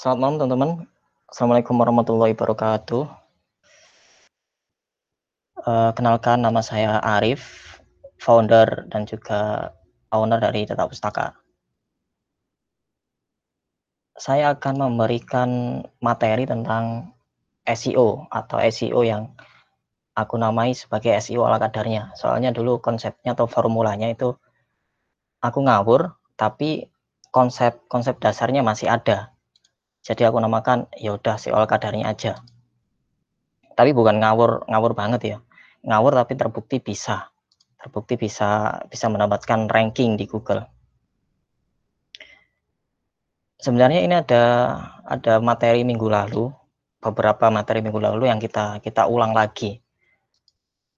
Selamat 0.00 0.16
malam 0.16 0.36
teman-teman. 0.40 0.70
Assalamualaikum 1.28 1.76
warahmatullahi 1.76 2.32
wabarakatuh. 2.32 3.04
Uh, 5.60 5.92
kenalkan 5.92 6.40
nama 6.40 6.64
saya 6.64 7.04
Arif, 7.04 7.76
founder 8.16 8.88
dan 8.88 9.04
juga 9.04 9.68
owner 10.08 10.40
dari 10.40 10.64
Data 10.64 10.88
Pustaka. 10.88 11.36
Saya 14.16 14.56
akan 14.56 14.88
memberikan 14.88 15.84
materi 16.00 16.48
tentang 16.48 17.12
SEO 17.68 18.24
atau 18.32 18.56
SEO 18.72 19.04
yang 19.04 19.36
aku 20.16 20.40
namai 20.40 20.72
sebagai 20.72 21.12
SEO 21.20 21.44
ala 21.44 21.60
kadarnya. 21.60 22.16
Soalnya 22.16 22.56
dulu 22.56 22.80
konsepnya 22.80 23.36
atau 23.36 23.44
formulanya 23.44 24.08
itu 24.08 24.32
aku 25.44 25.60
ngawur, 25.60 26.16
tapi 26.40 26.88
konsep-konsep 27.28 28.16
dasarnya 28.16 28.64
masih 28.64 28.88
ada. 28.88 29.36
Jadi 30.00 30.24
aku 30.24 30.40
namakan 30.40 30.88
ya 30.96 31.12
udah 31.16 31.36
SEO 31.36 31.52
ala 31.52 31.68
kadarnya 31.68 32.08
aja. 32.08 32.40
Tapi 33.76 33.92
bukan 33.92 34.16
ngawur 34.20 34.64
ngawur 34.68 34.92
banget 34.96 35.20
ya. 35.24 35.38
Ngawur 35.84 36.16
tapi 36.16 36.36
terbukti 36.36 36.80
bisa. 36.80 37.28
Terbukti 37.76 38.16
bisa 38.16 38.80
bisa 38.88 39.06
mendapatkan 39.12 39.68
ranking 39.68 40.16
di 40.16 40.24
Google. 40.24 40.64
Sebenarnya 43.60 44.00
ini 44.00 44.16
ada 44.16 44.44
ada 45.04 45.36
materi 45.36 45.84
minggu 45.84 46.08
lalu, 46.08 46.48
beberapa 47.00 47.52
materi 47.52 47.84
minggu 47.84 48.00
lalu 48.00 48.32
yang 48.32 48.40
kita 48.40 48.80
kita 48.80 49.04
ulang 49.04 49.36
lagi 49.36 49.84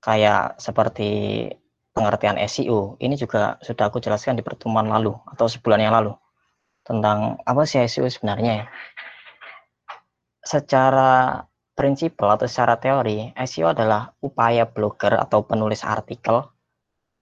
kayak 0.02 0.58
seperti 0.58 1.46
pengertian 1.94 2.38
SEO, 2.50 2.98
ini 2.98 3.14
juga 3.14 3.58
sudah 3.62 3.86
aku 3.86 4.02
jelaskan 4.02 4.34
di 4.34 4.42
pertemuan 4.42 4.90
lalu 4.90 5.14
atau 5.30 5.46
sebulan 5.46 5.78
yang 5.78 5.94
lalu 5.94 6.12
tentang 6.82 7.38
apa 7.46 7.62
sih 7.66 7.82
SEO 7.86 8.10
sebenarnya 8.10 8.52
ya. 8.62 8.66
Secara 10.42 11.42
prinsipal 11.72 12.34
atau 12.34 12.46
secara 12.50 12.76
teori, 12.76 13.32
SEO 13.38 13.72
adalah 13.72 14.12
upaya 14.20 14.66
blogger 14.66 15.14
atau 15.16 15.46
penulis 15.46 15.86
artikel 15.86 16.42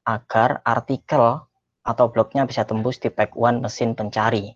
agar 0.08 0.64
artikel 0.64 1.44
atau 1.84 2.06
blognya 2.12 2.44
bisa 2.44 2.64
tembus 2.64 3.00
di 3.00 3.08
one 3.36 3.61
mesin 3.62 3.92
pencari. 3.97 4.52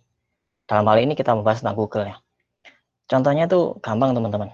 Dalam 0.65 0.85
hal 0.89 1.05
ini 1.05 1.13
kita 1.13 1.33
membahas 1.37 1.61
tentang 1.61 1.77
Google 1.77 2.05
ya. 2.09 2.17
Contohnya 3.05 3.45
itu 3.45 3.77
gampang 3.85 4.17
teman-teman. 4.17 4.49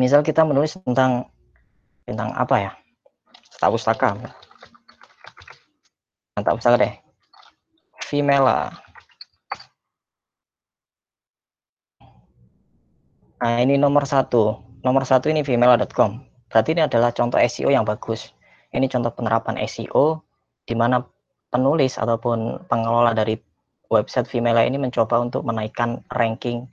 Misal 0.00 0.24
kita 0.24 0.40
menulis 0.46 0.80
tentang 0.80 1.28
tentang 2.08 2.32
apa 2.32 2.56
ya? 2.56 2.70
Tak 3.60 3.68
pustaka. 3.68 4.16
Tak 6.40 6.54
pustaka 6.56 6.76
deh. 6.80 6.94
Vimela. 8.08 8.72
Nah 13.40 13.56
ini 13.60 13.80
nomor 13.80 14.04
satu. 14.04 14.60
Nomor 14.84 15.04
satu 15.08 15.32
ini 15.32 15.40
vimela.com. 15.40 16.20
Berarti 16.52 16.76
ini 16.76 16.84
adalah 16.84 17.12
contoh 17.12 17.40
SEO 17.40 17.72
yang 17.72 17.88
bagus. 17.88 18.36
Ini 18.70 18.84
contoh 18.86 19.12
penerapan 19.16 19.56
SEO 19.64 20.20
di 20.68 20.74
mana 20.76 21.00
penulis 21.50 21.96
ataupun 21.96 22.68
pengelola 22.70 23.16
dari 23.16 23.34
website 23.90 24.30
Vimela 24.30 24.62
ini 24.62 24.78
mencoba 24.78 25.18
untuk 25.18 25.42
menaikkan 25.42 26.06
ranking 26.14 26.70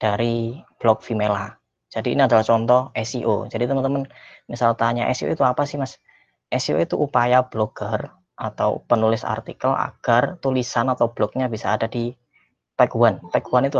dari 0.00 0.56
blog 0.80 1.04
Vimela. 1.04 1.52
Jadi 1.92 2.16
ini 2.16 2.24
adalah 2.24 2.42
contoh 2.42 2.94
SEO. 2.96 3.50
Jadi 3.50 3.68
teman-teman 3.68 4.08
misal 4.48 4.72
tanya 4.78 5.10
SEO 5.12 5.32
itu 5.32 5.44
apa 5.44 5.68
sih 5.68 5.76
mas? 5.76 6.00
SEO 6.48 6.80
itu 6.80 6.96
upaya 6.96 7.44
blogger 7.44 8.08
atau 8.36 8.84
penulis 8.84 9.24
artikel 9.24 9.72
agar 9.72 10.36
tulisan 10.40 10.88
atau 10.92 11.10
blognya 11.12 11.48
bisa 11.48 11.76
ada 11.76 11.88
di 11.88 12.12
page 12.76 12.96
one. 12.96 13.20
Page 13.32 13.48
one 13.48 13.68
itu 13.68 13.76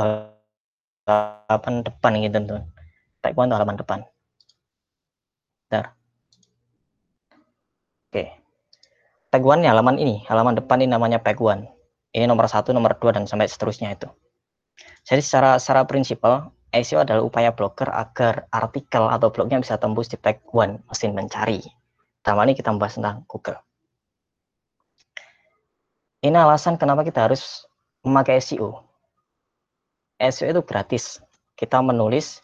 halaman 1.07 1.87
depan 1.87 2.13
gitu 2.19 2.35
teman-teman. 2.35 2.65
Itu 3.23 3.55
halaman 3.55 3.77
depan. 3.79 3.99
Bentar. 5.67 5.95
Oke. 8.11 8.25
Ya 9.63 9.71
halaman 9.71 9.97
ini, 10.03 10.27
halaman 10.27 10.59
depan 10.59 10.83
ini 10.83 10.91
namanya 10.91 11.23
one. 11.39 11.71
Ini 12.11 12.27
nomor 12.27 12.51
satu, 12.51 12.73
nomor 12.75 12.99
dua 12.99 13.15
dan 13.15 13.29
sampai 13.29 13.47
seterusnya 13.47 13.95
itu. 13.95 14.09
Jadi 15.07 15.21
secara 15.23 15.61
secara 15.61 15.87
prinsipal 15.87 16.51
SEO 16.75 17.05
adalah 17.05 17.23
upaya 17.23 17.55
blogger 17.55 17.89
agar 17.93 18.51
artikel 18.51 19.07
atau 19.07 19.29
blognya 19.31 19.61
bisa 19.63 19.79
tembus 19.79 20.11
di 20.11 20.19
page 20.19 20.43
one 20.51 20.83
mesin 20.91 21.15
mencari. 21.15 21.63
Pertama 22.23 22.43
ini 22.49 22.59
kita 22.59 22.75
membahas 22.75 22.99
tentang 22.99 23.23
Google. 23.31 23.61
Ini 26.25 26.35
alasan 26.35 26.75
kenapa 26.81 27.07
kita 27.07 27.29
harus 27.31 27.69
memakai 28.03 28.43
SEO. 28.43 28.86
SEO 30.21 30.53
itu 30.53 30.63
gratis. 30.65 31.21
Kita 31.57 31.81
menulis, 31.81 32.41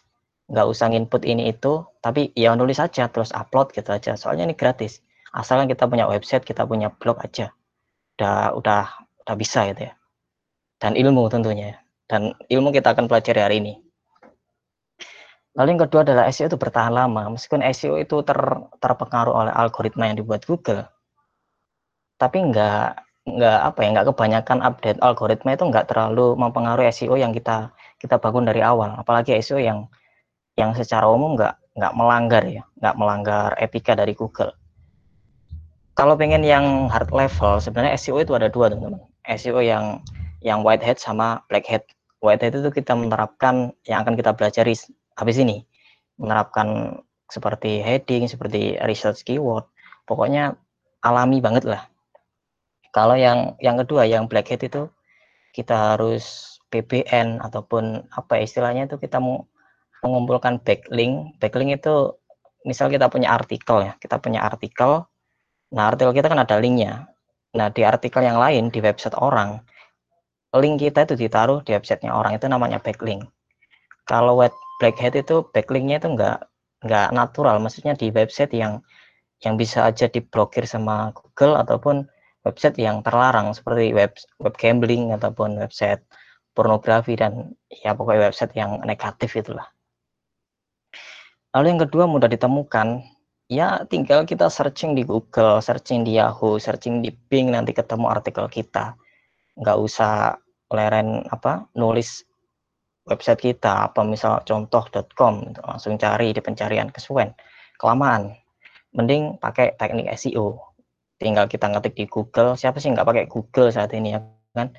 nggak 0.49 0.67
usah 0.69 0.89
input 0.93 1.25
ini 1.25 1.53
itu, 1.53 1.85
tapi 2.01 2.33
ya 2.33 2.53
nulis 2.57 2.81
aja 2.81 3.09
terus 3.09 3.33
upload 3.33 3.73
gitu 3.73 3.89
aja. 3.93 4.17
Soalnya 4.17 4.49
ini 4.49 4.55
gratis. 4.57 5.01
Asalkan 5.33 5.69
kita 5.69 5.89
punya 5.89 6.05
website, 6.05 6.45
kita 6.45 6.65
punya 6.65 6.93
blog 6.93 7.21
aja. 7.21 7.53
Udah 8.17 8.53
udah 8.53 8.83
udah 9.25 9.35
bisa 9.37 9.65
gitu 9.73 9.89
ya. 9.89 9.93
Dan 10.77 10.93
ilmu 10.93 11.29
tentunya. 11.29 11.81
Dan 12.05 12.35
ilmu 12.49 12.69
kita 12.69 12.93
akan 12.93 13.09
pelajari 13.09 13.41
hari 13.41 13.55
ini. 13.63 13.73
Lalu 15.53 15.77
yang 15.77 15.81
kedua 15.85 16.01
adalah 16.01 16.25
SEO 16.33 16.49
itu 16.49 16.57
bertahan 16.57 16.93
lama. 16.93 17.29
Meskipun 17.33 17.61
SEO 17.73 18.01
itu 18.01 18.25
ter, 18.25 18.37
terpengaruh 18.81 19.33
oleh 19.33 19.53
algoritma 19.53 20.09
yang 20.09 20.17
dibuat 20.17 20.45
Google, 20.49 20.89
tapi 22.17 22.41
enggak 22.41 22.97
enggak 23.23 23.59
apa 23.63 23.79
ya 23.83 23.89
enggak 23.95 24.07
kebanyakan 24.11 24.59
update 24.59 24.99
algoritma 24.99 25.55
itu 25.55 25.65
enggak 25.67 25.87
terlalu 25.87 26.35
mempengaruhi 26.35 26.91
SEO 26.91 27.15
yang 27.15 27.31
kita 27.31 27.71
kita 27.99 28.19
bangun 28.19 28.47
dari 28.47 28.59
awal. 28.59 28.99
Apalagi 28.99 29.35
SEO 29.39 29.59
yang 29.63 29.87
yang 30.59 30.75
secara 30.75 31.07
umum 31.07 31.39
enggak 31.39 31.55
enggak 31.79 31.93
melanggar 31.95 32.43
ya, 32.45 32.63
enggak 32.79 32.95
melanggar 32.99 33.49
etika 33.57 33.93
dari 33.95 34.13
Google. 34.13 34.51
Kalau 35.93 36.17
pengen 36.17 36.41
yang 36.41 36.89
hard 36.89 37.13
level, 37.13 37.61
sebenarnya 37.61 37.95
SEO 37.95 38.17
itu 38.19 38.33
ada 38.33 38.49
dua 38.49 38.67
teman-teman. 38.67 39.05
SEO 39.29 39.61
yang 39.61 40.01
yang 40.43 40.65
white 40.65 40.83
hat 40.83 40.99
sama 40.99 41.39
black 41.47 41.69
hat. 41.69 41.85
White 42.19 42.43
hat 42.43 42.53
itu 42.57 42.69
kita 42.73 42.97
menerapkan 42.97 43.71
yang 43.87 44.03
akan 44.03 44.19
kita 44.19 44.35
pelajari 44.35 44.75
habis 45.15 45.37
ini 45.37 45.63
menerapkan 46.17 46.99
seperti 47.31 47.81
heading, 47.81 48.29
seperti 48.29 48.77
research 48.85 49.25
keyword, 49.25 49.65
pokoknya 50.05 50.53
alami 51.01 51.41
banget 51.41 51.65
lah. 51.65 51.89
Kalau 52.93 53.17
yang 53.17 53.57
yang 53.57 53.75
kedua, 53.81 54.05
yang 54.05 54.29
black 54.29 54.53
hat 54.53 54.61
itu 54.61 54.85
kita 55.51 55.97
harus 55.97 56.57
PBN 56.69 57.41
ataupun 57.41 58.05
apa 58.13 58.41
istilahnya 58.41 58.85
itu 58.85 59.01
kita 59.01 59.17
mau 59.17 59.49
mengumpulkan 60.05 60.61
backlink. 60.61 61.37
Backlink 61.41 61.81
itu 61.81 62.13
misal 62.69 62.93
kita 62.93 63.09
punya 63.09 63.33
artikel 63.33 63.81
ya, 63.81 63.93
kita 63.97 64.21
punya 64.21 64.45
artikel. 64.45 65.09
Nah, 65.73 65.89
artikel 65.89 66.13
kita 66.13 66.29
kan 66.29 66.39
ada 66.45 66.55
linknya. 66.61 67.09
Nah, 67.57 67.69
di 67.73 67.81
artikel 67.85 68.21
yang 68.25 68.37
lain 68.37 68.69
di 68.69 68.77
website 68.81 69.17
orang, 69.17 69.61
link 70.53 70.81
kita 70.81 71.09
itu 71.09 71.17
ditaruh 71.17 71.65
di 71.65 71.73
websitenya 71.73 72.13
orang 72.13 72.37
itu 72.37 72.45
namanya 72.45 72.77
backlink. 72.77 73.25
Kalau 74.05 74.37
web 74.37 74.53
black 74.77 75.01
hat 75.01 75.17
itu 75.17 75.45
backlinknya 75.49 75.97
itu 75.97 76.13
enggak 76.13 76.45
enggak 76.83 77.07
natural 77.15 77.57
maksudnya 77.63 77.95
di 77.95 78.11
website 78.11 78.51
yang 78.51 78.83
yang 79.41 79.55
bisa 79.55 79.87
aja 79.87 80.11
diblokir 80.11 80.67
sama 80.67 81.15
Google 81.15 81.55
ataupun 81.55 82.07
website 82.43 82.77
yang 82.79 83.01
terlarang 83.01 83.55
seperti 83.55 83.95
web 83.95 84.13
web 84.39 84.55
gambling 84.59 85.15
ataupun 85.15 85.59
website 85.59 86.03
pornografi 86.53 87.17
dan 87.17 87.55
ya 87.71 87.97
pokoknya 87.97 88.29
website 88.29 88.53
yang 88.53 88.83
negatif 88.85 89.33
itulah. 89.33 89.65
Lalu 91.53 91.65
yang 91.77 91.81
kedua 91.85 92.05
mudah 92.09 92.29
ditemukan, 92.29 93.05
ya 93.49 93.85
tinggal 93.89 94.25
kita 94.25 94.49
searching 94.49 94.97
di 94.97 95.05
Google, 95.05 95.61
searching 95.61 96.01
di 96.01 96.17
Yahoo, 96.17 96.57
searching 96.57 97.01
di 97.01 97.13
Bing 97.13 97.53
nanti 97.53 97.73
ketemu 97.73 98.09
artikel 98.09 98.45
kita. 98.49 98.97
Nggak 99.57 99.77
usah 99.77 100.37
leren 100.73 101.21
apa 101.29 101.69
nulis 101.77 102.25
website 103.05 103.53
kita 103.53 103.91
apa 103.91 104.01
misal 104.01 104.41
contoh.com 104.41 105.53
langsung 105.61 105.99
cari 106.01 106.33
di 106.33 106.41
pencarian 106.41 106.89
kesuwen 106.89 107.29
kelamaan 107.77 108.33
mending 108.95 109.37
pakai 109.37 109.75
teknik 109.77 110.09
SEO 110.17 110.72
tinggal 111.23 111.47
kita 111.47 111.71
ngetik 111.71 111.95
di 111.95 112.05
Google. 112.05 112.59
Siapa 112.59 112.77
sih 112.83 112.91
nggak 112.91 113.07
pakai 113.07 113.25
Google 113.31 113.71
saat 113.71 113.95
ini 113.95 114.13
ya 114.13 114.19
kan? 114.53 114.75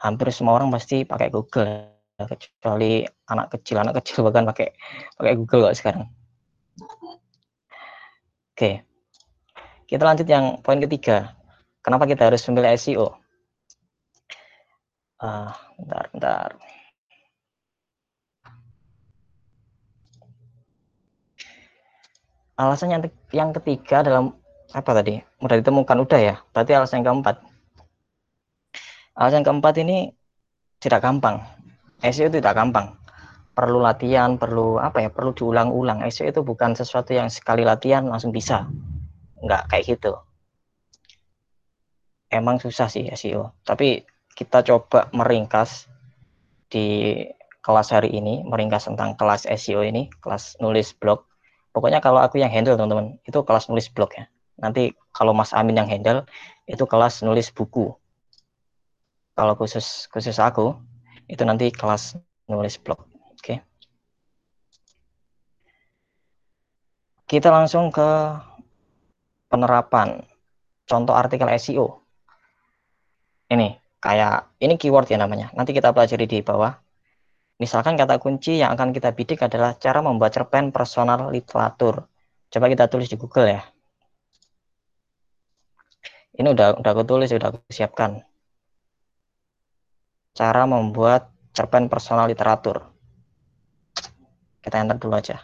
Hampir 0.00 0.32
semua 0.32 0.56
orang 0.56 0.72
pasti 0.72 1.04
pakai 1.04 1.28
Google 1.28 1.92
kecuali 2.16 3.04
anak 3.28 3.52
kecil. 3.52 3.76
Anak 3.84 4.00
kecil 4.02 4.24
bahkan 4.24 4.48
pakai 4.48 4.72
pakai 5.20 5.34
Google 5.36 5.68
kok 5.70 5.76
sekarang. 5.76 6.04
Oke. 8.56 8.82
Kita 9.86 10.02
lanjut 10.02 10.26
yang 10.26 10.64
poin 10.64 10.80
ketiga. 10.80 11.36
Kenapa 11.84 12.08
kita 12.10 12.26
harus 12.26 12.42
memilih 12.50 12.74
SEO 12.74 13.06
uh, 15.22 15.48
ah, 15.48 15.52
bentar 15.80 16.04
bentar. 16.12 16.50
Alasan 22.56 22.88
yang, 22.88 23.02
yang 23.36 23.50
ketiga 23.52 24.00
dalam 24.00 24.32
apa 24.74 24.90
tadi? 24.96 25.22
Mudah 25.38 25.56
ditemukan? 25.62 25.96
Udah 26.02 26.20
ya? 26.20 26.34
Berarti 26.50 26.72
alasan 26.74 27.02
yang 27.02 27.06
keempat. 27.14 27.36
Alasan 29.14 29.46
keempat 29.46 29.74
ini 29.78 30.10
tidak 30.82 31.04
gampang. 31.04 31.40
SEO 32.02 32.28
tidak 32.28 32.52
gampang. 32.56 32.98
Perlu 33.56 33.80
latihan 33.80 34.36
perlu 34.36 34.76
apa 34.76 35.06
ya 35.06 35.10
perlu 35.12 35.32
diulang-ulang. 35.32 36.04
SEO 36.10 36.28
itu 36.28 36.42
bukan 36.42 36.76
sesuatu 36.76 37.14
yang 37.14 37.30
sekali 37.32 37.62
latihan 37.64 38.04
langsung 38.04 38.34
bisa. 38.34 38.68
Nggak 39.40 39.72
kayak 39.72 39.84
gitu. 39.96 40.12
Emang 42.26 42.58
susah 42.58 42.90
sih 42.90 43.06
SEO 43.14 43.54
tapi 43.62 44.02
kita 44.36 44.60
coba 44.66 45.08
meringkas 45.14 45.88
di 46.68 47.22
kelas 47.64 47.94
hari 47.94 48.12
ini 48.12 48.42
meringkas 48.44 48.90
tentang 48.90 49.14
kelas 49.16 49.46
SEO 49.46 49.80
ini 49.86 50.12
kelas 50.20 50.58
nulis 50.60 50.92
blog. 50.92 51.24
Pokoknya 51.72 52.04
kalau 52.04 52.20
aku 52.20 52.42
yang 52.42 52.52
handle 52.52 52.76
teman-teman 52.76 53.16
itu 53.24 53.38
kelas 53.46 53.70
nulis 53.72 53.88
blog 53.88 54.12
ya 54.12 54.26
nanti 54.56 54.96
kalau 55.12 55.36
Mas 55.36 55.52
Amin 55.52 55.76
yang 55.76 55.88
handle 55.88 56.24
itu 56.68 56.84
kelas 56.84 57.20
nulis 57.24 57.52
buku. 57.52 57.92
Kalau 59.36 59.52
khusus 59.56 60.08
khusus 60.08 60.36
aku 60.40 60.76
itu 61.28 61.44
nanti 61.44 61.68
kelas 61.68 62.16
nulis 62.48 62.80
blog. 62.80 63.04
Oke. 63.36 63.60
Kita 67.28 67.52
langsung 67.52 67.92
ke 67.92 68.36
penerapan. 69.52 70.24
Contoh 70.86 71.12
artikel 71.18 71.50
SEO 71.58 72.06
ini 73.50 73.74
kayak 74.00 74.56
ini 74.62 74.74
keyword 74.80 75.10
ya 75.10 75.18
namanya. 75.20 75.52
Nanti 75.52 75.76
kita 75.76 75.92
pelajari 75.92 76.26
di 76.26 76.40
bawah. 76.40 76.72
Misalkan 77.56 77.96
kata 77.96 78.20
kunci 78.20 78.60
yang 78.60 78.76
akan 78.76 78.92
kita 78.92 79.16
bidik 79.16 79.40
adalah 79.40 79.74
cara 79.80 80.04
membuat 80.04 80.36
cerpen 80.36 80.70
personal 80.70 81.32
literatur. 81.32 82.04
Coba 82.52 82.66
kita 82.68 82.84
tulis 82.86 83.08
di 83.08 83.16
Google 83.16 83.48
ya 83.48 83.62
ini 86.36 86.48
udah 86.52 86.80
udah 86.80 86.90
aku 86.92 87.02
tulis 87.08 87.32
udah 87.32 87.48
aku 87.52 87.58
siapkan 87.72 88.20
cara 90.36 90.68
membuat 90.68 91.32
cerpen 91.56 91.88
personal 91.88 92.28
literatur. 92.28 92.84
Kita 94.60 94.76
enter 94.76 95.00
dulu 95.00 95.16
aja. 95.16 95.40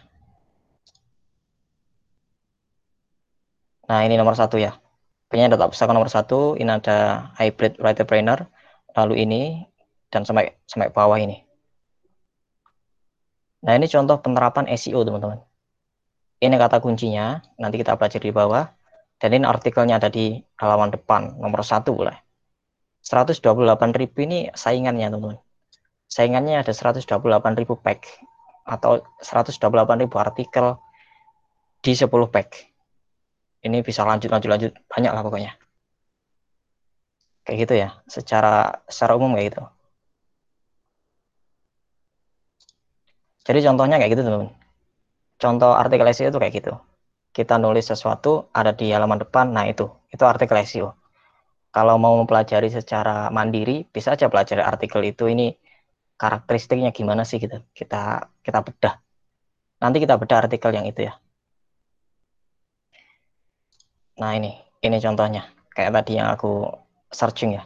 Nah, 3.89 4.05
ini 4.05 4.13
nomor 4.13 4.37
satu 4.37 4.61
ya. 4.61 4.77
Punya 5.25 5.49
data 5.49 5.65
pustaka 5.65 5.97
nomor 5.97 6.13
satu, 6.13 6.53
ini 6.61 6.69
ada 6.69 7.33
hybrid 7.41 7.81
writer 7.81 8.05
trainer, 8.05 8.45
lalu 8.93 9.25
ini, 9.25 9.41
dan 10.13 10.21
sampai 10.21 10.53
sampai 10.69 10.93
bawah 10.93 11.17
ini. 11.17 11.41
Nah, 13.65 13.73
ini 13.73 13.89
contoh 13.89 14.21
penerapan 14.21 14.69
SEO, 14.77 15.01
teman-teman. 15.01 15.41
Ini 16.37 16.53
kata 16.59 16.77
kuncinya, 16.83 17.41
nanti 17.57 17.81
kita 17.81 17.97
pelajari 17.97 18.29
di 18.29 18.35
bawah. 18.35 18.69
Dan 19.23 19.39
ini 19.39 19.47
artikelnya 19.47 20.03
ada 20.03 20.11
di 20.11 20.35
halaman 20.59 20.91
depan, 20.91 21.39
nomor 21.39 21.63
satu 21.63 21.95
boleh. 21.95 22.19
128.000 23.07 24.19
ini 24.27 24.51
saingannya 24.51 25.07
teman-teman. 25.07 25.39
Saingannya 26.11 26.59
ada 26.59 26.75
128.000 26.75 27.07
pack 27.79 28.19
atau 28.67 28.99
128.000 29.23 30.11
artikel 30.19 30.75
di 31.79 31.95
10 31.95 32.27
pack. 32.27 32.67
Ini 33.63 33.79
bisa 33.79 34.03
lanjut 34.03 34.27
lanjut 34.27 34.49
lanjut 34.51 34.71
banyak 34.91 35.11
lah 35.15 35.23
pokoknya. 35.23 35.55
Kayak 37.47 37.57
gitu 37.63 37.73
ya, 37.79 37.89
secara 38.11 38.83
secara 38.91 39.15
umum 39.15 39.39
kayak 39.39 39.55
gitu. 39.55 39.63
Jadi 43.47 43.59
contohnya 43.71 43.95
kayak 44.03 44.19
gitu 44.19 44.23
teman-teman. 44.27 44.51
Contoh 45.39 45.71
artikel 45.79 46.11
SEO 46.11 46.27
itu 46.27 46.39
kayak 46.43 46.55
gitu. 46.59 46.75
Kita 47.33 47.57
nulis 47.57 47.89
sesuatu 47.89 48.53
ada 48.53 48.71
di 48.71 48.93
halaman 48.93 49.19
depan, 49.25 49.49
nah 49.49 49.65
itu, 49.65 49.89
itu 50.13 50.21
artikel 50.21 50.61
SEO 50.61 50.93
kalau 51.73 51.97
mau 51.97 52.13
mempelajari 52.21 52.69
secara 52.69 53.33
mandiri 53.33 53.89
bisa 53.89 54.13
aja 54.13 54.29
pelajari 54.29 54.61
artikel 54.61 55.01
itu 55.09 55.25
ini 55.25 55.57
karakteristiknya 56.21 56.93
gimana 56.93 57.25
sih 57.25 57.41
gitu. 57.41 57.65
Kita 57.73 58.29
kita 58.45 58.61
bedah. 58.61 59.01
Nanti 59.81 59.97
kita 59.97 60.21
bedah 60.21 60.45
artikel 60.45 60.69
yang 60.69 60.85
itu 60.85 61.09
ya. 61.09 61.17
Nah 64.21 64.37
ini 64.37 64.53
ini 64.85 64.97
contohnya. 65.01 65.49
Kayak 65.73 66.05
tadi 66.05 66.21
yang 66.21 66.29
aku 66.29 66.69
searching 67.09 67.57
ya. 67.57 67.65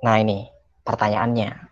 Nah 0.00 0.16
ini 0.16 0.48
pertanyaannya 0.88 1.71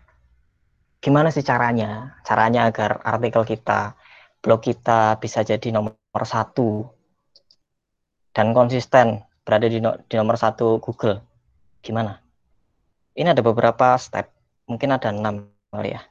gimana 1.01 1.33
sih 1.33 1.41
caranya 1.41 2.21
caranya 2.21 2.69
agar 2.69 3.01
artikel 3.01 3.43
kita 3.43 3.97
blog 4.41 4.61
kita 4.61 5.17
bisa 5.21 5.41
jadi 5.41 5.73
nomor 5.73 5.97
satu 6.21 6.89
dan 8.31 8.55
konsisten 8.55 9.21
berada 9.43 9.67
di, 9.67 9.83
no, 9.83 9.99
di 10.07 10.15
nomor 10.15 10.39
satu 10.39 10.79
Google. 10.79 11.19
Gimana? 11.83 12.21
Ini 13.11 13.35
ada 13.35 13.43
beberapa 13.43 13.99
step, 13.99 14.31
mungkin 14.69 14.95
ada 14.95 15.11
enam 15.11 15.51
kali 15.73 15.91
ya. 15.91 16.01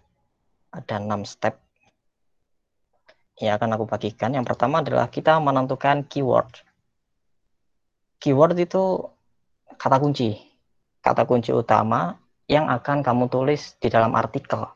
Ada 0.71 1.01
enam 1.01 1.25
step 1.25 1.57
yang 3.41 3.57
akan 3.57 3.75
aku 3.75 3.85
bagikan. 3.89 4.37
Yang 4.37 4.53
pertama 4.55 4.85
adalah 4.85 5.09
kita 5.09 5.41
menentukan 5.41 6.05
keyword. 6.07 6.61
Keyword 8.21 8.61
itu 8.61 9.09
kata 9.81 9.97
kunci, 9.97 10.37
kata 11.01 11.25
kunci 11.25 11.57
utama 11.57 12.21
yang 12.45 12.69
akan 12.69 13.01
kamu 13.01 13.33
tulis 13.33 13.81
di 13.81 13.89
dalam 13.89 14.13
artikel. 14.13 14.69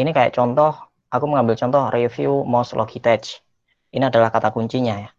Ini 0.00 0.16
kayak 0.16 0.32
contoh, 0.32 0.72
aku 1.12 1.24
mengambil 1.28 1.60
contoh 1.60 1.92
review 1.92 2.48
mouse 2.48 2.72
Logitech. 2.72 3.44
Ini 3.92 4.08
adalah 4.08 4.32
kata 4.32 4.48
kuncinya 4.48 4.96
ya 4.96 5.10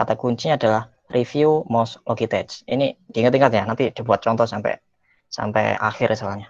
kata 0.00 0.16
kuncinya 0.16 0.56
adalah 0.56 0.82
review 1.12 1.66
mouse 1.68 2.00
Logitech. 2.08 2.64
Ini 2.64 2.96
diingat-ingat 3.12 3.52
ya, 3.52 3.62
nanti 3.68 3.92
dibuat 3.92 4.24
contoh 4.24 4.48
sampai 4.48 4.80
sampai 5.28 5.76
akhir 5.76 6.16
soalnya. 6.16 6.48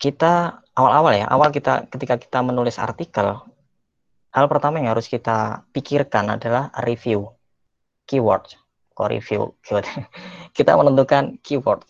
Kita 0.00 0.64
awal-awal 0.74 1.12
ya, 1.20 1.26
awal 1.28 1.54
kita 1.54 1.86
ketika 1.92 2.18
kita 2.18 2.40
menulis 2.42 2.80
artikel, 2.80 3.38
hal 4.32 4.46
pertama 4.48 4.82
yang 4.82 4.96
harus 4.96 5.06
kita 5.06 5.62
pikirkan 5.76 6.32
adalah 6.32 6.72
review 6.82 7.30
keyword. 8.08 8.56
Kok 8.96 9.08
review 9.12 9.54
keyword? 9.62 9.86
kita 10.56 10.74
menentukan 10.74 11.38
keyword. 11.44 11.84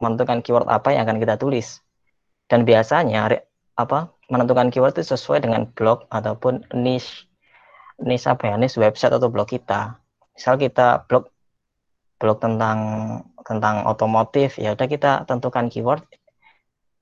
Menentukan 0.00 0.40
keyword 0.40 0.70
apa 0.70 0.94
yang 0.94 1.04
akan 1.04 1.18
kita 1.20 1.36
tulis. 1.36 1.82
Dan 2.52 2.68
biasanya 2.68 3.32
apa 3.80 4.12
menentukan 4.28 4.68
keyword 4.68 4.92
itu 5.00 5.16
sesuai 5.16 5.40
dengan 5.48 5.64
blog 5.72 6.04
ataupun 6.12 6.68
niche 6.76 7.24
niche 7.96 8.28
apa 8.28 8.52
ya 8.52 8.60
niche 8.60 8.76
website 8.76 9.16
atau 9.16 9.32
blog 9.32 9.48
kita. 9.48 9.96
Misal 10.36 10.60
kita 10.60 11.08
blog 11.08 11.32
blog 12.20 12.44
tentang 12.44 12.78
tentang 13.40 13.88
otomotif 13.88 14.60
ya 14.60 14.76
udah 14.76 14.84
kita 14.84 15.24
tentukan 15.24 15.72
keyword 15.72 16.04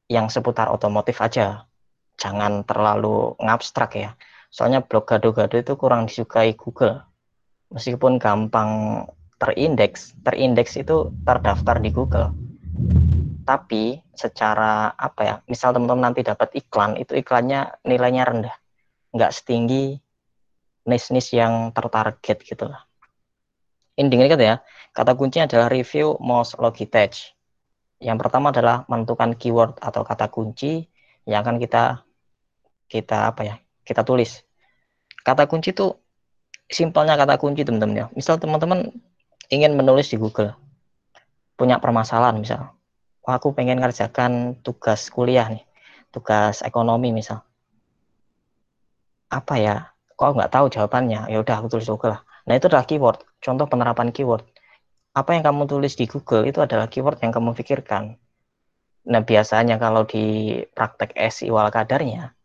yang 0.07 0.31
seputar 0.31 0.71
otomotif 0.71 1.19
aja. 1.19 1.67
Jangan 2.15 2.63
terlalu 2.63 3.35
ngabstrak 3.43 3.99
ya. 3.99 4.15
Soalnya 4.55 4.87
blog 4.87 5.11
gado-gado 5.11 5.59
itu 5.59 5.75
kurang 5.75 6.07
disukai 6.07 6.55
Google. 6.55 7.03
Meskipun 7.75 8.23
gampang 8.23 9.03
terindeks 9.43 10.15
terindeks 10.23 10.79
itu 10.79 11.11
terdaftar 11.27 11.83
di 11.83 11.91
Google 11.91 12.40
tapi 13.51 13.99
secara 14.15 14.95
apa 14.95 15.21
ya 15.27 15.35
misal 15.51 15.75
teman-teman 15.75 16.15
nanti 16.15 16.23
dapat 16.23 16.55
iklan 16.55 16.95
itu 16.95 17.19
iklannya 17.19 17.83
nilainya 17.83 18.23
rendah 18.23 18.55
nggak 19.11 19.35
setinggi 19.35 19.99
niche-niche 20.87 21.35
yang 21.37 21.75
tertarget 21.75 22.39
gitu 22.47 22.71
lah. 22.71 22.87
Ini 23.99 24.09
dengar 24.09 24.39
ya, 24.41 24.57
kata 24.97 25.13
kuncinya 25.13 25.45
adalah 25.45 25.69
review 25.69 26.17
mouse 26.23 26.57
Logitech. 26.57 27.37
Yang 28.01 28.17
pertama 28.17 28.49
adalah 28.49 28.89
menentukan 28.89 29.37
keyword 29.37 29.77
atau 29.77 30.01
kata 30.07 30.33
kunci 30.33 30.89
yang 31.29 31.45
akan 31.45 31.61
kita 31.61 32.01
kita 32.89 33.35
apa 33.35 33.43
ya 33.45 33.55
kita 33.85 34.07
tulis. 34.07 34.41
Kata 35.21 35.45
kunci 35.45 35.77
itu 35.77 35.93
simpelnya 36.65 37.19
kata 37.21 37.37
kunci 37.37 37.61
teman-teman 37.61 37.97
ya. 37.99 38.07
Misal 38.17 38.41
teman-teman 38.41 38.89
ingin 39.53 39.77
menulis 39.77 40.09
di 40.09 40.17
Google, 40.17 40.57
punya 41.61 41.77
permasalahan 41.77 42.41
misal, 42.41 42.73
Wah, 43.25 43.37
aku 43.37 43.53
pengen 43.53 43.79
ngerjakan 43.81 44.61
tugas 44.65 45.13
kuliah 45.13 45.47
nih, 45.49 45.65
tugas 46.15 46.65
ekonomi 46.65 47.13
misal. 47.13 47.45
Apa 49.29 49.55
ya? 49.61 49.77
Kok 50.17 50.37
nggak 50.37 50.53
tahu 50.53 50.67
jawabannya? 50.73 51.29
Ya 51.33 51.39
udah 51.41 51.61
aku 51.61 51.69
tulis 51.73 51.89
Google 51.89 52.19
lah. 52.19 52.23
Nah 52.49 52.57
itu 52.57 52.67
adalah 52.69 52.85
keyword 52.89 53.19
contoh 53.41 53.67
penerapan 53.69 54.13
keyword. 54.13 54.45
Apa 55.17 55.35
yang 55.37 55.45
kamu 55.45 55.67
tulis 55.67 55.97
di 55.97 56.07
Google 56.07 56.47
itu 56.49 56.61
adalah 56.63 56.87
keyword 56.87 57.19
yang 57.25 57.33
kamu 57.33 57.57
pikirkan. 57.57 58.17
Nah 59.11 59.21
biasanya 59.25 59.81
kalau 59.81 60.05
di 60.05 60.61
praktek 60.77 61.17
SEO 61.17 61.57
ala 61.57 61.73
kadarnya 61.73 62.37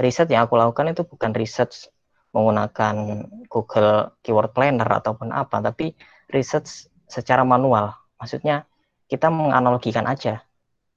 riset 0.00 0.28
yang 0.32 0.48
aku 0.48 0.56
lakukan 0.56 0.92
itu 0.92 1.04
bukan 1.04 1.30
riset 1.36 1.92
menggunakan 2.32 3.28
Google 3.46 4.16
Keyword 4.24 4.56
Planner 4.56 4.88
ataupun 4.88 5.30
apa 5.30 5.60
tapi 5.60 5.92
riset 6.32 6.64
secara 7.06 7.44
manual. 7.44 7.92
Maksudnya 8.16 8.64
kita 9.12 9.28
menganalogikan 9.28 10.08
aja 10.08 10.40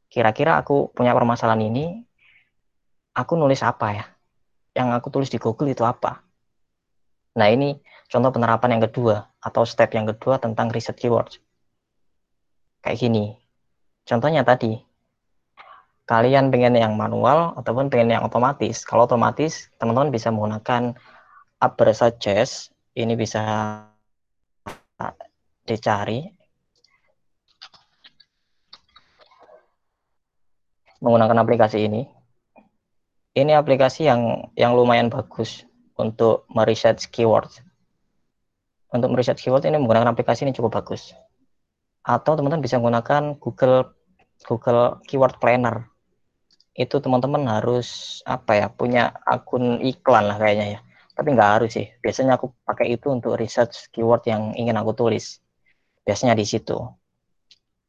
kira-kira 0.07 0.55
aku 0.55 0.95
punya 0.95 1.11
permasalahan 1.11 1.67
ini 1.67 1.85
aku 3.11 3.35
nulis 3.35 3.59
apa 3.59 3.87
ya 3.91 4.05
yang 4.71 4.95
aku 4.95 5.11
tulis 5.11 5.27
di 5.27 5.35
Google 5.35 5.75
itu 5.75 5.83
apa 5.83 6.25
Nah, 7.35 7.51
ini 7.51 7.75
contoh 8.07 8.31
penerapan 8.31 8.79
yang 8.79 8.83
kedua 8.87 9.27
atau 9.43 9.67
step 9.67 9.91
yang 9.91 10.07
kedua 10.07 10.39
tentang 10.39 10.71
riset 10.71 10.95
keyword. 10.95 11.39
kayak 12.85 13.01
gini. 13.01 13.33
Contohnya 14.05 14.45
tadi, 14.45 14.77
kalian 16.05 16.53
pengen 16.53 16.77
yang 16.77 16.93
manual 16.93 17.57
ataupun 17.57 17.89
pengen 17.89 18.13
yang 18.13 18.21
otomatis. 18.21 18.85
Kalau 18.85 19.09
otomatis, 19.09 19.73
teman-teman 19.81 20.13
bisa 20.13 20.29
menggunakan 20.29 20.93
upper 21.57 21.89
suggest. 21.97 22.69
Ini 22.93 23.17
bisa 23.17 23.41
dicari 25.65 26.29
menggunakan 31.05 31.37
aplikasi 31.45 31.85
ini. 31.85 32.09
Ini 33.37 33.53
aplikasi 33.53 34.09
yang 34.09 34.49
yang 34.57 34.73
lumayan 34.73 35.13
bagus 35.13 35.69
untuk 36.01 36.49
meriset 36.49 36.97
keyword. 37.13 37.53
Untuk 38.89 39.13
meriset 39.13 39.37
keyword 39.37 39.69
ini 39.69 39.77
menggunakan 39.77 40.09
aplikasi 40.09 40.49
ini 40.49 40.57
cukup 40.57 40.81
bagus. 40.81 41.13
Atau 42.01 42.33
teman-teman 42.33 42.65
bisa 42.65 42.81
menggunakan 42.81 43.37
Google 43.37 43.93
Google 44.49 44.99
Keyword 45.05 45.37
Planner 45.37 45.87
itu 46.75 46.99
teman-teman 46.99 47.47
harus 47.47 48.19
apa 48.27 48.59
ya 48.59 48.67
punya 48.67 49.15
akun 49.23 49.79
iklan 49.79 50.27
lah 50.27 50.35
kayaknya 50.35 50.75
ya 50.75 50.79
tapi 51.15 51.31
nggak 51.31 51.51
harus 51.55 51.71
sih 51.71 51.87
biasanya 52.03 52.35
aku 52.35 52.51
pakai 52.67 52.99
itu 52.99 53.07
untuk 53.07 53.39
research 53.39 53.87
keyword 53.95 54.27
yang 54.27 54.51
ingin 54.59 54.75
aku 54.75 54.91
tulis 54.91 55.39
biasanya 56.03 56.35
di 56.35 56.43
situ 56.43 56.75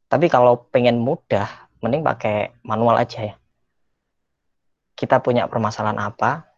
tapi 0.07 0.31
kalau 0.31 0.71
pengen 0.71 1.03
mudah 1.03 1.66
mending 1.83 2.01
pakai 2.05 2.55
manual 2.65 2.97
aja 2.97 3.33
ya 3.33 3.35
kita 4.97 5.21
punya 5.21 5.45
permasalahan 5.45 5.97
apa 6.01 6.49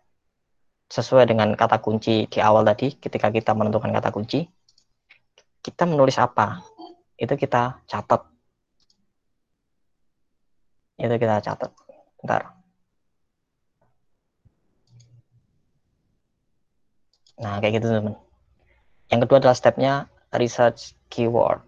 sesuai 0.89 1.29
dengan 1.29 1.53
kata 1.53 1.77
kunci 1.83 2.25
di 2.25 2.39
awal 2.41 2.65
tadi 2.65 2.97
ketika 2.97 3.29
kita 3.29 3.51
menentukan 3.53 3.91
kata 3.93 4.09
kunci 4.09 4.47
kita 5.61 5.83
menulis 5.85 6.17
apa 6.17 6.63
itu 7.19 7.35
kita 7.35 7.83
catat 7.85 8.25
itu 10.99 11.15
kita 11.15 11.39
catat 11.43 11.71
Bentar. 12.19 12.51
Nah, 17.39 17.63
kayak 17.63 17.79
gitu 17.79 17.87
teman. 17.87 18.15
Yang 19.07 19.19
kedua 19.25 19.37
adalah 19.39 19.55
stepnya 19.55 19.93
research 20.35 20.99
keyword. 21.07 21.63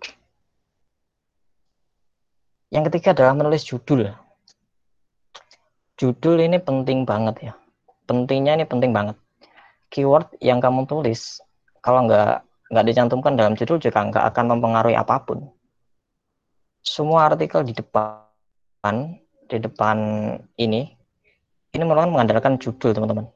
Yang 2.72 2.84
ketiga 2.90 3.12
adalah 3.13 3.36
menulis 3.36 3.68
judul. 3.68 4.08
Judul 6.00 6.42
ini 6.42 6.58
penting 6.58 7.04
banget 7.04 7.51
ya. 7.51 7.54
Pentingnya 8.08 8.58
ini 8.58 8.66
penting 8.66 8.96
banget. 8.96 9.20
Keyword 9.92 10.32
yang 10.40 10.63
kamu 10.63 10.88
tulis, 10.88 11.44
kalau 11.84 12.08
nggak 12.08 12.48
nggak 12.72 12.86
dicantumkan 12.88 13.36
dalam 13.36 13.54
judul 13.60 13.78
juga 13.84 14.00
nggak 14.08 14.24
akan 14.32 14.56
mempengaruhi 14.56 14.96
apa 14.96 15.20
pun. 15.20 15.51
Semua 16.82 17.28
artikel 17.28 17.68
di 17.68 17.75
depan 17.75 19.20
di 19.51 19.58
depan 19.60 19.98
ini 20.56 20.88
ini 21.75 21.84
merupakan 21.84 22.08
mengandalkan 22.08 22.56
judul 22.56 22.96
teman-teman 22.96 23.28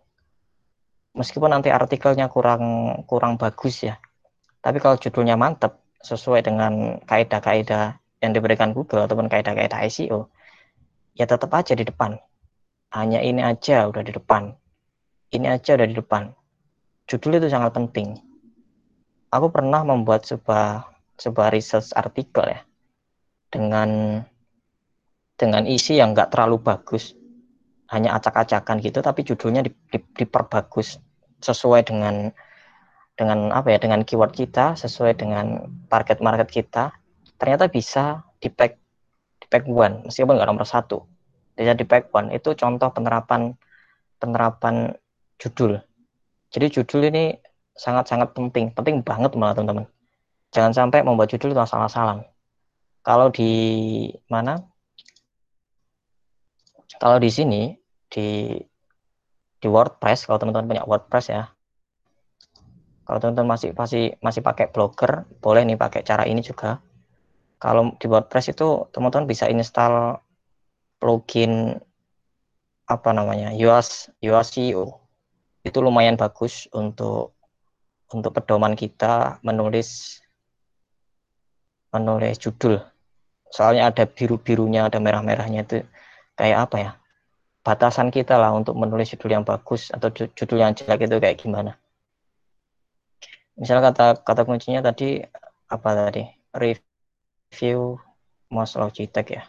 meskipun 1.15 1.51
nanti 1.51 1.71
artikelnya 1.71 2.31
kurang 2.31 2.63
kurang 3.03 3.35
bagus 3.35 3.83
ya 3.83 3.99
tapi 4.63 4.79
kalau 4.79 4.95
judulnya 4.95 5.35
mantap 5.35 5.83
sesuai 6.03 6.43
dengan 6.47 7.03
kaidah-kaidah 7.03 7.99
yang 8.25 8.33
diberikan 8.33 8.73
Google 8.73 9.05
ataupun 9.05 9.29
kaidah-kaidah 9.29 9.85
SEO 9.87 10.33
ya 11.15 11.25
tetap 11.25 11.49
aja 11.55 11.73
di 11.73 11.87
depan. 11.87 12.19
Hanya 12.91 13.23
ini 13.23 13.41
aja 13.41 13.87
udah 13.87 14.03
di 14.03 14.11
depan. 14.11 14.51
Ini 15.31 15.57
aja 15.57 15.75
udah 15.79 15.87
di 15.87 15.95
depan. 15.95 16.31
Judul 17.07 17.39
itu 17.39 17.47
sangat 17.49 17.75
penting. 17.75 18.19
Aku 19.31 19.51
pernah 19.51 19.83
membuat 19.83 20.23
sebuah 20.27 20.85
sebuah 21.15 21.47
research 21.51 21.95
artikel 21.95 22.43
ya 22.45 22.59
dengan 23.51 24.21
dengan 25.35 25.63
isi 25.67 25.99
yang 25.99 26.15
nggak 26.15 26.31
terlalu 26.31 26.61
bagus. 26.61 27.15
Hanya 27.91 28.17
acak-acakan 28.17 28.81
gitu 28.81 28.99
tapi 29.05 29.21
judulnya 29.21 29.61
di, 29.61 29.71
di, 29.93 29.99
diperbagus 30.17 30.97
sesuai 31.43 31.85
dengan 31.85 32.33
dengan 33.15 33.53
apa 33.53 33.71
ya 33.71 33.79
dengan 33.79 34.01
keyword 34.03 34.33
kita 34.35 34.75
sesuai 34.75 35.15
dengan 35.15 35.69
target 35.87 36.19
market 36.19 36.49
kita 36.49 36.91
ternyata 37.35 37.67
bisa 37.67 38.23
di 38.39 38.47
pack 38.51 38.77
di 39.41 39.45
pack 39.51 39.63
one 39.67 40.07
meskipun 40.07 40.35
nggak 40.35 40.49
nomor 40.49 40.67
satu. 40.67 41.03
Bisa 41.55 41.75
di 41.75 41.85
pack 41.87 42.11
one 42.11 42.31
itu 42.35 42.55
contoh 42.55 42.89
penerapan 42.91 43.55
penerapan 44.19 44.95
judul. 45.39 45.79
Jadi 46.51 46.65
judul 46.71 47.01
ini 47.11 47.35
sangat-sangat 47.75 48.31
penting 48.31 48.71
penting 48.71 49.03
banget 49.03 49.35
malah 49.35 49.55
teman-teman. 49.55 49.85
Jangan 50.55 50.71
sampai 50.71 51.03
membuat 51.03 51.27
judul 51.31 51.51
itu 51.51 51.59
salah-salah 51.67 52.23
kalau 53.05 53.29
di 53.29 53.51
mana? 54.25 54.57
Kalau 56.97 57.21
di 57.21 57.29
sini 57.29 57.77
di 58.09 58.57
di 59.61 59.67
WordPress 59.69 60.25
kalau 60.25 60.41
teman-teman 60.41 60.73
punya 60.73 60.83
WordPress 60.89 61.29
ya. 61.29 61.53
Kalau 63.05 63.21
teman-teman 63.21 63.53
masih 63.53 63.77
masih 63.77 64.17
masih 64.17 64.41
pakai 64.41 64.73
blogger 64.73 65.29
boleh 65.37 65.61
nih 65.69 65.77
pakai 65.77 66.01
cara 66.01 66.25
ini 66.25 66.41
juga 66.41 66.81
kalau 67.59 67.95
di 67.97 68.05
WordPress 68.05 68.51
itu 68.51 68.89
teman-teman 68.91 69.25
bisa 69.29 69.47
install 69.47 70.19
plugin 70.99 71.79
apa 72.85 73.09
namanya 73.09 73.49
yoast 73.57 74.13
yoast 74.21 74.53
SEO 74.53 75.01
itu 75.65 75.77
lumayan 75.81 76.13
bagus 76.13 76.69
untuk 76.69 77.33
untuk 78.13 78.31
pedoman 78.37 78.77
kita 78.77 79.41
menulis 79.41 80.21
menulis 81.89 82.37
judul. 82.37 82.77
Soalnya 83.49 83.89
ada 83.89 84.05
biru-birunya 84.05 84.85
ada 84.85 85.01
merah-merahnya 85.01 85.65
itu 85.65 85.81
kayak 86.37 86.69
apa 86.69 86.77
ya? 86.77 86.91
Batasan 87.65 88.13
kita 88.13 88.37
lah 88.37 88.53
untuk 88.53 88.77
menulis 88.77 89.09
judul 89.15 89.41
yang 89.41 89.45
bagus 89.47 89.89
atau 89.89 90.13
judul 90.13 90.61
yang 90.61 90.77
jelek 90.77 91.09
itu 91.09 91.17
kayak 91.17 91.37
gimana. 91.41 91.79
Misal 93.57 93.81
kata 93.81 94.21
kata 94.21 94.45
kuncinya 94.45 94.85
tadi 94.85 95.23
apa 95.71 95.89
tadi? 95.97 96.23
Review 96.53 96.94
mouse 98.51 98.75
Logitech 98.77 99.27
ya. 99.31 99.43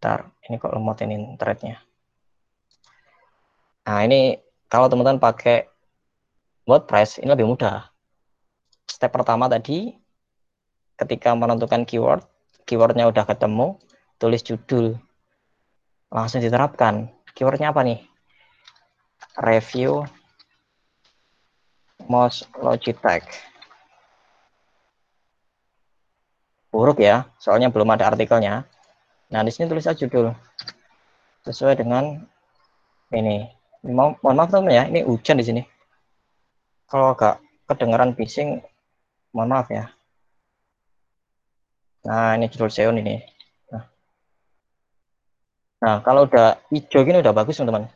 Ntar 0.00 0.32
ini 0.48 0.56
kok 0.56 0.72
lemot 0.72 0.96
ini 1.04 1.36
threadnya. 1.36 1.76
Nah 3.84 4.00
ini 4.04 4.40
kalau 4.70 4.88
teman-teman 4.88 5.20
pakai 5.20 5.68
WordPress 6.64 7.20
ini 7.20 7.28
lebih 7.32 7.48
mudah. 7.48 7.90
Step 8.88 9.12
pertama 9.12 9.50
tadi 9.50 9.92
ketika 10.96 11.32
menentukan 11.36 11.84
keyword 11.84 12.24
keywordnya 12.64 13.08
udah 13.10 13.24
ketemu 13.26 13.76
tulis 14.16 14.44
judul. 14.46 14.96
Langsung 16.10 16.42
diterapkan. 16.42 17.10
Keywordnya 17.34 17.70
apa 17.70 17.86
nih? 17.86 18.00
Review 19.38 20.04
mouse 22.10 22.42
Logitech 22.58 23.49
buruk 26.70 27.02
ya 27.02 27.26
soalnya 27.42 27.68
belum 27.68 27.90
ada 27.90 28.14
artikelnya. 28.14 28.64
Nah 29.30 29.40
di 29.42 29.50
sini 29.50 29.66
tulis 29.70 29.86
aja 29.86 29.98
judul. 29.98 30.34
Sesuai 31.46 31.78
dengan 31.78 32.22
ini. 33.14 33.50
Mau 33.80 34.14
mohon 34.20 34.36
maaf 34.36 34.52
teman 34.52 34.70
ya 34.70 34.86
ini 34.86 35.02
hujan 35.02 35.40
di 35.40 35.44
sini. 35.46 35.62
Kalau 36.90 37.14
agak 37.14 37.42
kedengaran 37.70 38.14
bising 38.14 38.62
mohon 39.34 39.50
maaf 39.50 39.66
ya. 39.68 39.90
Nah 42.06 42.38
ini 42.38 42.46
judul 42.48 42.70
SEO 42.70 42.94
ini. 42.96 43.20
Nah, 45.80 46.04
kalau 46.04 46.28
udah 46.28 46.60
hijau 46.68 47.08
gini 47.08 47.24
udah 47.24 47.32
bagus, 47.32 47.56
teman-teman. 47.56 47.88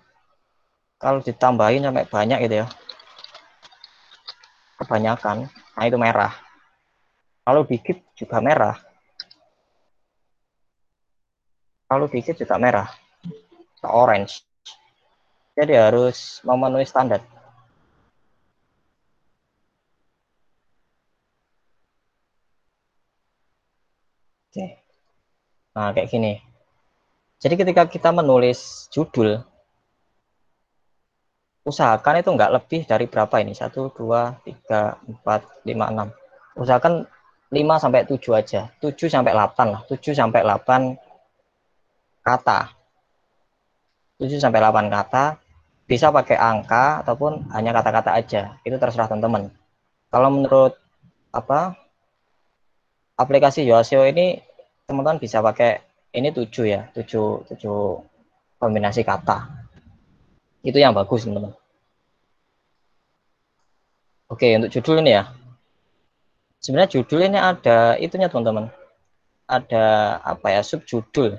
Kalau 0.96 1.20
ditambahin 1.20 1.84
sampai 1.84 2.08
banyak 2.08 2.38
gitu 2.48 2.64
ya. 2.64 2.66
Kebanyakan, 4.80 5.52
nah 5.52 5.84
itu 5.84 6.00
merah. 6.00 6.32
Kalau 7.44 7.62
dikit 7.68 8.00
juga 8.16 8.40
merah. 8.40 8.76
Kalau 11.84 12.08
dikit 12.08 12.40
juga 12.40 12.56
merah. 12.56 12.88
Orange. 13.84 14.40
Jadi 15.52 15.76
harus 15.76 16.40
memenuhi 16.40 16.88
standar. 16.88 17.20
Oke. 24.48 24.80
Nah, 25.76 25.92
kayak 25.92 26.08
gini. 26.08 26.40
Jadi 27.44 27.54
ketika 27.60 27.84
kita 27.84 28.08
menulis 28.08 28.88
judul, 28.88 29.44
usahakan 31.68 32.24
itu 32.24 32.30
nggak 32.32 32.52
lebih 32.56 32.80
dari 32.88 33.04
berapa 33.04 33.36
ini? 33.44 33.52
1, 33.52 33.92
2, 33.92 34.40
3, 34.48 34.96
4, 35.12 35.68
5, 35.68 35.86
6. 35.92 36.08
Usahakan 36.56 37.04
5 37.54 37.78
sampai 37.78 38.02
7 38.02 38.34
aja. 38.34 38.66
7 38.82 39.06
sampai 39.06 39.30
8 39.30 39.70
lah. 39.70 39.82
7 39.86 40.10
sampai 40.10 40.42
8 40.42 40.98
kata. 42.26 42.74
7 44.18 44.42
sampai 44.42 44.58
8 44.58 44.90
kata. 44.90 45.38
Bisa 45.86 46.10
pakai 46.10 46.34
angka 46.34 47.06
ataupun 47.06 47.54
hanya 47.54 47.70
kata-kata 47.70 48.10
aja. 48.18 48.58
Itu 48.66 48.74
terserah 48.82 49.06
teman-teman. 49.06 49.54
Kalau 50.10 50.28
menurut 50.34 50.74
apa 51.30 51.78
aplikasi 53.14 53.62
Yoasio 53.66 54.02
ini 54.06 54.42
teman-teman 54.90 55.22
bisa 55.22 55.38
pakai 55.38 55.78
ini 56.14 56.30
tujuh 56.34 56.66
ya, 56.66 56.90
tujuh, 56.94 57.46
tujuh 57.54 57.78
kombinasi 58.58 59.06
kata. 59.06 59.46
Itu 60.64 60.80
yang 60.80 60.96
bagus 60.96 61.28
teman-teman. 61.28 61.54
Oke, 64.32 64.56
untuk 64.56 64.72
judul 64.72 65.04
ini 65.04 65.20
ya. 65.20 65.28
Sebenarnya 66.64 66.96
judul 66.96 67.28
ini 67.28 67.36
ada 67.36 68.00
itunya 68.00 68.32
teman-teman. 68.32 68.72
Ada 69.44 70.16
apa 70.24 70.48
ya, 70.48 70.64
subjudul. 70.64 71.36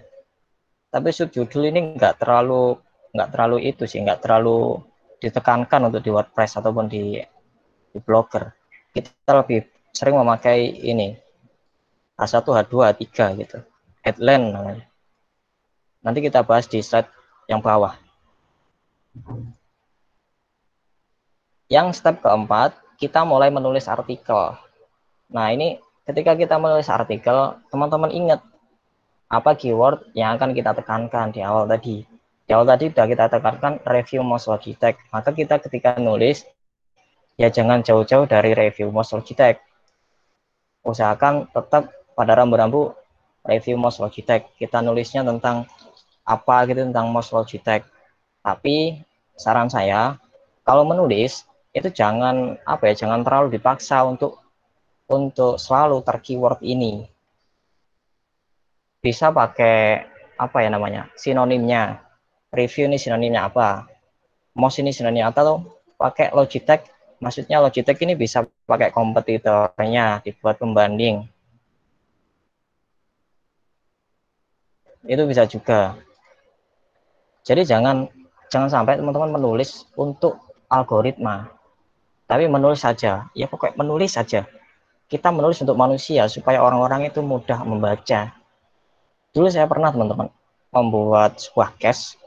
Tapi 0.93 1.09
subjudul 1.09 1.73
ini 1.73 1.97
enggak 1.97 2.21
terlalu 2.21 2.77
enggak 3.09 3.33
terlalu 3.33 3.57
itu 3.65 3.89
sih, 3.89 4.05
enggak 4.05 4.21
terlalu 4.21 4.85
ditekankan 5.17 5.89
untuk 5.89 6.05
di 6.05 6.13
WordPress 6.13 6.61
ataupun 6.61 6.85
di, 6.85 7.17
di 7.89 7.99
Blogger. 8.05 8.53
Kita 8.93 9.33
lebih 9.33 9.65
sering 9.89 10.13
memakai 10.13 10.69
ini 10.85 11.17
H1, 12.21 12.45
H2, 12.45 12.75
H3 12.93 13.09
gitu. 13.41 13.57
Headline 14.05 14.53
namanya. 14.53 14.85
Nanti 16.05 16.21
kita 16.21 16.45
bahas 16.45 16.69
di 16.69 16.85
slide 16.85 17.09
yang 17.49 17.65
bawah. 17.65 17.97
Yang 21.65 21.97
step 21.97 22.21
keempat, 22.21 22.77
kita 23.01 23.25
mulai 23.25 23.49
menulis 23.49 23.89
artikel. 23.89 24.53
Nah, 25.31 25.49
ini 25.49 25.81
ketika 26.05 26.37
kita 26.37 26.61
menulis 26.61 26.89
artikel, 26.91 27.57
teman-teman 27.73 28.13
ingat 28.13 28.41
apa 29.25 29.57
keyword 29.57 30.05
yang 30.13 30.37
akan 30.37 30.53
kita 30.53 30.77
tekankan 30.77 31.33
di 31.33 31.41
awal 31.41 31.65
tadi. 31.65 32.05
Di 32.45 32.51
awal 32.53 32.69
tadi 32.69 32.93
sudah 32.93 33.05
kita 33.09 33.25
tekankan 33.33 33.81
review 33.81 34.21
most 34.21 34.45
Logitech. 34.45 35.01
Maka 35.09 35.33
kita 35.33 35.57
ketika 35.57 35.97
nulis, 35.97 36.45
ya 37.41 37.49
jangan 37.49 37.81
jauh-jauh 37.81 38.29
dari 38.29 38.53
review 38.53 38.93
most 38.93 39.17
Logitech. 39.17 39.57
Usahakan 40.85 41.49
tetap 41.49 41.89
pada 42.13 42.37
rambu-rambu 42.37 42.93
review 43.49 43.81
most 43.81 43.97
Logitech. 43.97 44.45
Kita 44.61 44.85
nulisnya 44.85 45.25
tentang 45.25 45.65
apa 46.21 46.69
gitu 46.69 46.85
tentang 46.85 47.09
most 47.09 47.33
Logitech. 47.33 47.81
Tapi 48.45 49.01
saran 49.33 49.73
saya, 49.73 50.21
kalau 50.61 50.85
menulis 50.85 51.49
itu 51.73 51.89
jangan 51.89 52.61
apa 52.63 52.93
ya 52.93 53.05
jangan 53.05 53.25
terlalu 53.25 53.57
dipaksa 53.57 54.05
untuk 54.05 54.44
untuk 55.09 55.61
selalu 55.61 56.01
terkeyword 56.01 56.61
ini. 56.65 57.05
Bisa 59.01 59.29
pakai 59.29 60.01
apa 60.35 60.57
ya 60.65 60.69
namanya 60.73 61.09
sinonimnya. 61.13 62.01
Review 62.55 62.87
ini 62.87 62.95
sinonimnya 62.95 63.51
apa? 63.51 63.83
Mouse 64.55 64.79
ini 64.79 64.95
sinonimnya 64.95 65.29
atau 65.29 65.61
pakai 65.99 66.31
Logitech. 66.31 66.87
Maksudnya 67.19 67.59
Logitech 67.59 67.99
ini 68.01 68.15
bisa 68.15 68.47
pakai 68.65 68.89
kompetitornya 68.95 70.23
dibuat 70.23 70.57
pembanding. 70.57 71.27
Itu 75.05 75.27
bisa 75.29 75.45
juga. 75.45 75.99
Jadi 77.45 77.61
jangan 77.61 78.09
jangan 78.49 78.69
sampai 78.71 78.97
teman-teman 78.97 79.37
menulis 79.37 79.85
untuk 79.93 80.41
algoritma. 80.65 81.51
Tapi 82.25 82.49
menulis 82.49 82.81
saja. 82.81 83.29
Ya 83.37 83.45
pokoknya 83.45 83.77
menulis 83.77 84.17
saja 84.17 84.49
kita 85.05 85.29
menulis 85.29 85.61
untuk 85.61 85.77
manusia 85.77 86.25
supaya 86.25 86.61
orang-orang 86.61 87.09
itu 87.09 87.21
mudah 87.21 87.61
membaca. 87.61 88.33
Dulu 89.35 89.47
saya 89.51 89.69
pernah 89.69 89.93
teman-teman 89.93 90.31
membuat 90.73 91.39
sebuah 91.39 91.77
case 91.79 92.19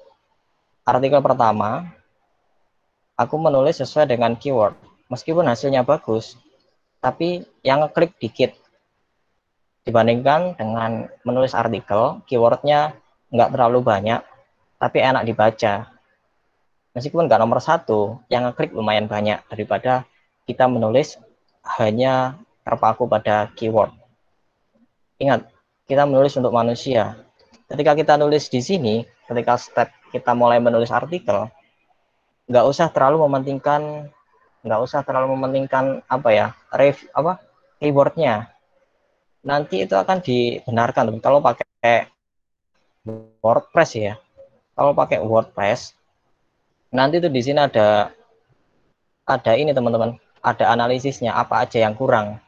artikel 0.88 1.20
pertama 1.20 1.84
aku 3.12 3.36
menulis 3.36 3.76
sesuai 3.76 4.08
dengan 4.08 4.32
keyword. 4.32 4.72
Meskipun 5.12 5.44
hasilnya 5.44 5.84
bagus 5.84 6.40
tapi 7.04 7.44
yang 7.60 7.84
ngeklik 7.84 8.16
dikit. 8.16 8.56
Dibandingkan 9.84 10.56
dengan 10.56 11.08
menulis 11.24 11.52
artikel 11.56 12.24
keywordnya 12.28 12.96
nggak 13.28 13.52
terlalu 13.52 13.84
banyak 13.84 14.20
tapi 14.80 15.02
enak 15.02 15.26
dibaca. 15.28 15.90
Meskipun 16.96 17.28
nggak 17.28 17.38
nomor 17.38 17.60
satu, 17.62 18.18
yang 18.32 18.48
ngeklik 18.48 18.74
lumayan 18.74 19.06
banyak 19.06 19.38
daripada 19.46 20.02
kita 20.48 20.66
menulis 20.66 21.20
hanya 21.78 22.40
terpaku 22.68 23.08
pada 23.08 23.48
keyword. 23.56 23.88
Ingat, 25.16 25.48
kita 25.88 26.04
menulis 26.04 26.36
untuk 26.36 26.52
manusia. 26.52 27.16
Ketika 27.64 27.96
kita 27.96 28.20
nulis 28.20 28.52
di 28.52 28.60
sini, 28.60 28.94
ketika 29.24 29.56
step 29.56 29.88
kita 30.12 30.36
mulai 30.36 30.60
menulis 30.60 30.92
artikel, 30.92 31.48
nggak 32.44 32.64
usah 32.68 32.92
terlalu 32.92 33.24
mementingkan, 33.24 34.12
nggak 34.60 34.80
usah 34.84 35.00
terlalu 35.00 35.32
mementingkan 35.32 36.04
apa 36.04 36.28
ya, 36.28 36.46
ref, 36.76 37.08
apa 37.16 37.40
keywordnya. 37.80 38.52
Nanti 39.40 39.88
itu 39.88 39.96
akan 39.96 40.20
dibenarkan. 40.20 41.08
Kalau 41.24 41.40
pakai 41.40 42.12
WordPress 43.40 43.90
ya, 43.96 44.14
kalau 44.76 44.92
pakai 44.92 45.24
WordPress 45.24 45.96
nanti 46.92 47.20
tuh 47.20 47.32
di 47.32 47.40
sini 47.40 47.60
ada 47.60 48.12
ada 49.28 49.52
ini 49.56 49.76
teman-teman 49.76 50.16
ada 50.40 50.72
analisisnya 50.72 51.36
apa 51.36 51.68
aja 51.68 51.84
yang 51.84 51.92
kurang 51.92 52.40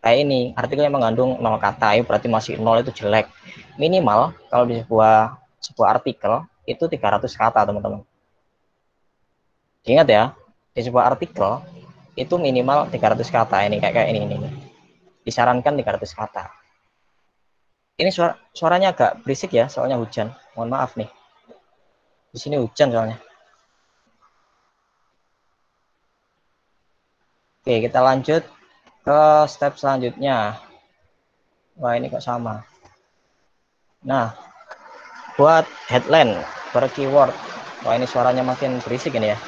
kayak 0.00 0.18
ini 0.24 0.40
artikelnya 0.56 0.92
mengandung 0.92 1.36
nol 1.38 1.60
kata 1.60 2.00
itu 2.00 2.04
berarti 2.08 2.28
masih 2.32 2.52
nol 2.56 2.80
itu 2.80 2.92
jelek. 2.92 3.28
Minimal 3.76 4.32
kalau 4.48 4.64
di 4.64 4.80
sebuah 4.80 5.36
sebuah 5.60 5.88
artikel 6.00 6.44
itu 6.64 6.84
300 6.88 7.20
kata 7.36 7.60
teman-teman. 7.68 8.02
Ingat 9.84 10.08
ya 10.08 10.24
di 10.72 10.80
sebuah 10.80 11.12
artikel 11.16 11.60
itu 12.16 12.34
minimal 12.40 12.88
300 12.88 13.28
kata. 13.28 13.56
Ini 13.68 13.76
kayak 13.80 13.94
kayak 13.94 14.08
ini 14.12 14.20
ini, 14.24 14.36
ini. 14.40 14.50
disarankan 15.20 15.76
300 15.76 16.16
kata. 16.16 16.44
Ini 18.00 18.08
suara, 18.08 18.32
suaranya 18.56 18.96
agak 18.96 19.20
berisik 19.20 19.52
ya 19.52 19.68
soalnya 19.68 20.00
hujan. 20.00 20.32
Mohon 20.56 20.68
maaf 20.72 20.96
nih. 20.96 21.12
Di 22.32 22.38
sini 22.40 22.56
hujan 22.56 22.88
soalnya. 22.88 23.20
Oke, 27.60 27.84
kita 27.84 28.00
lanjut 28.00 28.40
ke 29.10 29.22
step 29.50 29.74
selanjutnya. 29.74 30.62
Wah, 31.82 31.98
ini 31.98 32.06
kok 32.06 32.22
sama. 32.22 32.62
Nah, 34.06 34.30
buat 35.34 35.66
headline 35.90 36.38
per 36.70 36.86
keyword. 36.94 37.34
Wah, 37.82 37.98
ini 37.98 38.06
suaranya 38.06 38.46
makin 38.46 38.78
berisik 38.78 39.18
ini 39.18 39.34
ya. 39.34 39.38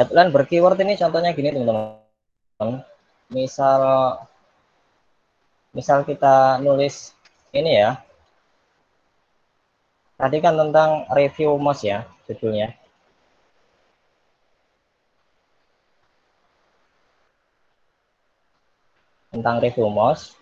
Headline 0.00 0.32
berkeyword 0.32 0.80
ini 0.80 0.96
contohnya 0.96 1.36
gini, 1.36 1.52
teman-teman. 1.52 2.80
Misal 3.28 3.84
misal 5.76 6.08
kita 6.08 6.64
nulis 6.64 7.12
ini 7.52 7.76
ya. 7.76 8.00
Tadi 10.16 10.40
kan 10.40 10.56
tentang 10.56 11.04
review 11.12 11.60
mouse 11.60 11.84
ya, 11.84 12.08
judulnya. 12.24 12.72
Tentang 19.38 19.62
review 19.62 19.86
mouse. 19.88 20.34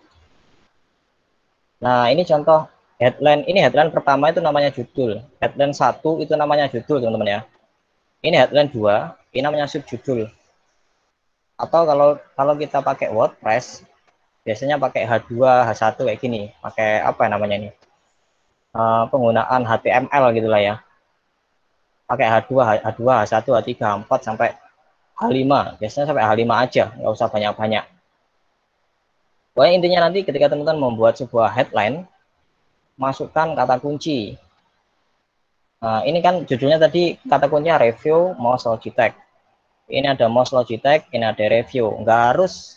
Nah, 1.80 2.08
ini 2.08 2.24
contoh 2.24 2.64
headline. 2.96 3.44
Ini 3.44 3.68
headline 3.68 3.92
pertama 3.92 4.32
itu 4.32 4.40
namanya 4.40 4.72
judul. 4.72 5.20
Headline 5.40 5.76
satu 5.76 6.20
itu 6.24 6.32
namanya 6.34 6.68
judul, 6.72 7.00
teman-teman 7.00 7.28
ya. 7.28 7.40
Ini 8.24 8.36
headline 8.42 8.72
dua, 8.72 9.14
ini 9.30 9.44
namanya 9.44 9.68
subjudul. 9.68 10.26
Atau 11.56 11.88
kalau 11.88 12.20
kalau 12.36 12.54
kita 12.56 12.80
pakai 12.80 13.12
WordPress, 13.12 13.84
biasanya 14.44 14.80
pakai 14.80 15.04
H2, 15.04 15.40
H1 15.72 15.96
kayak 16.00 16.20
gini. 16.20 16.52
Pakai 16.60 17.00
apa 17.04 17.28
namanya 17.28 17.56
ini? 17.60 17.70
Uh, 18.76 19.08
penggunaan 19.08 19.64
HTML 19.64 20.24
gitulah 20.36 20.60
ya. 20.60 20.74
Pakai 22.08 22.28
H2, 22.28 22.52
H2, 22.84 23.00
H1, 23.04 23.44
H3, 23.44 23.70
H4 23.76 24.12
sampai 24.20 24.48
H5. 25.16 25.80
Biasanya 25.80 26.06
sampai 26.12 26.24
H5 26.24 26.52
aja, 26.52 26.84
nggak 26.92 27.12
usah 27.12 27.28
banyak-banyak. 27.32 27.84
Pokoknya 29.56 29.72
intinya 29.80 30.04
nanti 30.04 30.20
ketika 30.20 30.52
teman-teman 30.52 30.92
membuat 30.92 31.16
sebuah 31.16 31.48
headline, 31.48 32.04
masukkan 33.00 33.56
kata 33.56 33.80
kunci. 33.80 34.36
Nah, 35.80 36.04
ini 36.04 36.20
kan 36.20 36.44
judulnya 36.44 36.76
tadi 36.76 37.16
kata 37.24 37.48
kuncinya 37.48 37.80
review 37.80 38.36
mouse 38.36 38.68
Logitech. 38.68 39.16
Ini 39.88 40.12
ada 40.12 40.28
mouse 40.28 40.52
Logitech, 40.52 41.08
ini 41.08 41.24
ada 41.24 41.40
review. 41.40 41.88
Nggak 42.04 42.20
harus 42.36 42.76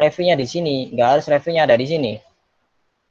reviewnya 0.00 0.40
di 0.40 0.48
sini, 0.48 0.88
nggak 0.96 1.08
harus 1.12 1.28
reviewnya 1.28 1.68
ada 1.68 1.76
di 1.76 1.84
sini. 1.84 2.12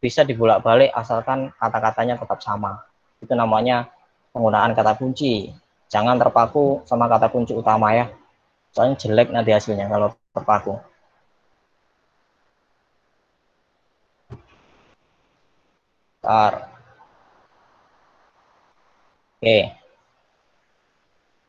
Bisa 0.02 0.26
dibolak-balik 0.26 0.90
asalkan 0.98 1.54
kata-katanya 1.54 2.18
tetap 2.18 2.42
sama. 2.42 2.82
Itu 3.22 3.38
namanya 3.38 3.94
penggunaan 4.34 4.74
kata 4.74 4.98
kunci. 4.98 5.54
Jangan 5.94 6.18
terpaku 6.18 6.82
sama 6.90 7.06
kata 7.06 7.30
kunci 7.30 7.54
utama 7.54 7.94
ya. 7.94 8.10
Soalnya 8.74 8.98
jelek 8.98 9.30
nanti 9.30 9.54
hasilnya 9.54 9.86
kalau 9.86 10.18
terpaku. 10.34 10.82
Bentar. 16.24 16.72
Oke. 19.44 19.76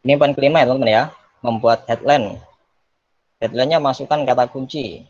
Ini 0.03 0.19
poin 0.19 0.35
kelima 0.35 0.59
ya 0.59 0.67
teman-teman 0.67 0.91
ya. 0.91 1.05
Membuat 1.47 1.87
headline. 1.87 2.43
Headline-nya 3.39 3.79
masukkan 3.79 4.27
kata 4.27 4.51
kunci. 4.51 5.07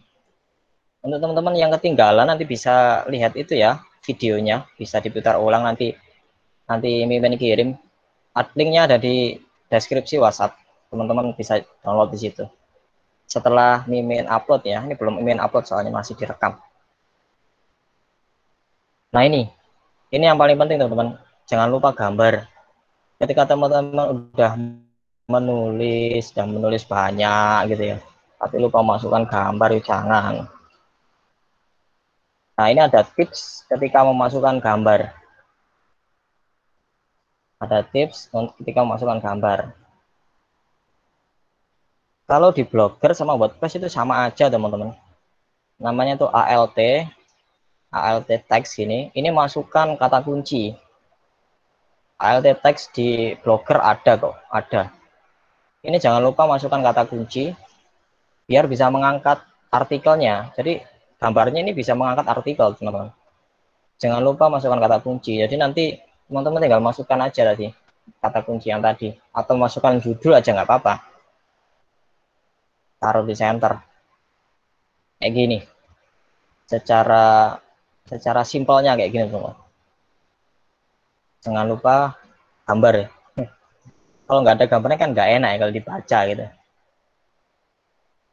Untuk 1.01 1.17
teman-teman 1.17 1.57
yang 1.57 1.73
ketinggalan 1.73 2.29
nanti 2.29 2.45
bisa 2.45 3.09
lihat 3.09 3.41
itu 3.41 3.57
ya 3.57 3.81
videonya, 4.05 4.69
bisa 4.77 5.01
diputar 5.01 5.41
ulang 5.41 5.65
nanti 5.65 5.97
nanti 6.69 7.09
Mimin 7.09 7.41
kirim. 7.41 7.73
Linknya 8.53 8.85
ada 8.85 9.01
di 9.01 9.41
deskripsi 9.73 10.21
WhatsApp. 10.21 10.61
Teman-teman 10.93 11.33
bisa 11.33 11.65
download 11.81 12.13
di 12.13 12.21
situ. 12.21 12.45
Setelah 13.25 13.89
Mimin 13.89 14.29
upload 14.29 14.69
ya, 14.69 14.85
ini 14.85 14.93
belum 14.93 15.25
Mimin 15.25 15.41
upload 15.41 15.65
soalnya 15.65 15.89
masih 15.89 16.21
direkam. 16.21 16.61
Nah 19.15 19.23
ini, 19.23 19.47
ini 20.11 20.27
yang 20.27 20.35
paling 20.35 20.59
penting 20.59 20.75
teman-teman. 20.75 21.15
Jangan 21.47 21.71
lupa 21.71 21.95
gambar. 21.95 22.51
Ketika 23.23 23.47
teman-teman 23.47 24.11
udah 24.11 24.59
menulis 25.31 26.35
dan 26.35 26.51
menulis 26.51 26.83
banyak 26.83 27.71
gitu 27.71 27.95
ya, 27.95 27.97
tapi 28.43 28.59
lupa 28.59 28.83
masukkan 28.83 29.23
gambar, 29.23 29.79
ya 29.79 29.83
jangan. 29.87 30.51
Nah 32.59 32.67
ini 32.67 32.83
ada 32.83 33.07
tips 33.07 33.63
ketika 33.71 34.03
memasukkan 34.03 34.59
gambar. 34.59 35.15
Ada 37.63 37.87
tips 37.87 38.35
ketika 38.59 38.83
memasukkan 38.83 39.23
gambar. 39.23 39.71
Kalau 42.27 42.51
di 42.51 42.67
Blogger 42.67 43.15
sama 43.15 43.39
WordPress 43.39 43.79
itu 43.79 43.87
sama 43.87 44.27
aja 44.27 44.51
teman-teman. 44.51 44.91
Namanya 45.79 46.19
tuh 46.19 46.31
ALT, 46.35 47.07
alt 47.95 48.27
text 48.27 48.83
ini, 48.83 49.15
ini 49.15 49.31
masukkan 49.31 49.95
kata 49.95 50.27
kunci. 50.27 50.75
alt 52.19 52.47
text 52.63 52.91
di 52.95 53.39
blogger 53.39 53.79
ada 53.79 54.19
kok, 54.19 54.35
ada. 54.51 54.91
Ini 55.85 56.01
jangan 56.03 56.19
lupa 56.25 56.49
masukkan 56.51 56.83
kata 56.83 57.07
kunci, 57.07 57.55
biar 58.51 58.67
bisa 58.67 58.91
mengangkat 58.91 59.39
artikelnya. 59.71 60.51
Jadi 60.59 60.83
gambarnya 61.23 61.63
ini 61.63 61.71
bisa 61.71 61.95
mengangkat 61.95 62.27
artikel, 62.27 62.75
teman-teman. 62.75 63.15
Jangan 64.03 64.21
lupa 64.25 64.51
masukkan 64.51 64.81
kata 64.83 64.99
kunci. 65.05 65.39
Jadi 65.39 65.55
nanti 65.55 65.95
teman-teman 66.27 66.59
tinggal 66.59 66.83
masukkan 66.83 67.21
aja 67.21 67.55
tadi 67.55 67.71
kata 68.21 68.41
kunci 68.45 68.69
yang 68.69 68.85
tadi, 68.85 69.13
atau 69.33 69.55
masukkan 69.57 69.97
judul 70.01 70.37
aja 70.37 70.53
nggak 70.53 70.69
apa-apa. 70.69 70.95
Taruh 73.01 73.25
di 73.25 73.35
center. 73.37 73.81
Kayak 75.21 75.33
gini. 75.33 75.59
Secara 76.65 77.57
secara 78.05 78.45
simpelnya 78.45 78.97
kayak 78.97 79.13
gini 79.13 79.27
teman 79.33 79.57
jangan 81.45 81.69
lupa 81.69 82.17
gambar. 82.65 83.13
Kalau 84.25 84.41
nggak 84.41 84.57
ada 84.57 84.67
gambarnya 84.67 84.99
kan 84.99 85.11
nggak 85.13 85.29
enak 85.37 85.51
ya 85.53 85.59
kalau 85.61 85.75
dibaca 85.77 86.19
gitu. 86.33 86.45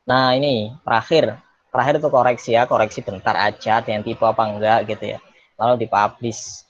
Nah 0.07 0.31
ini 0.39 0.71
terakhir. 0.87 1.35
Terakhir 1.71 2.03
itu 2.03 2.09
koreksi 2.11 2.49
ya 2.55 2.63
koreksi 2.67 2.99
bentar 3.03 3.35
aja 3.35 3.83
yang 3.83 4.03
tipe 4.03 4.23
apa 4.23 4.43
enggak 4.47 4.79
gitu 4.87 5.15
ya. 5.15 5.19
Lalu 5.59 5.83
dipublish. 5.87 6.63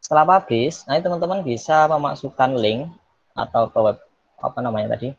Setelah 0.00 0.24
publish 0.24 0.88
nah 0.88 0.96
teman-teman 0.96 1.44
bisa 1.44 1.84
memasukkan 1.88 2.56
link 2.56 2.88
atau 3.36 3.68
ke 3.68 3.78
web 3.84 4.00
apa 4.40 4.58
namanya 4.64 4.96
tadi? 4.96 5.12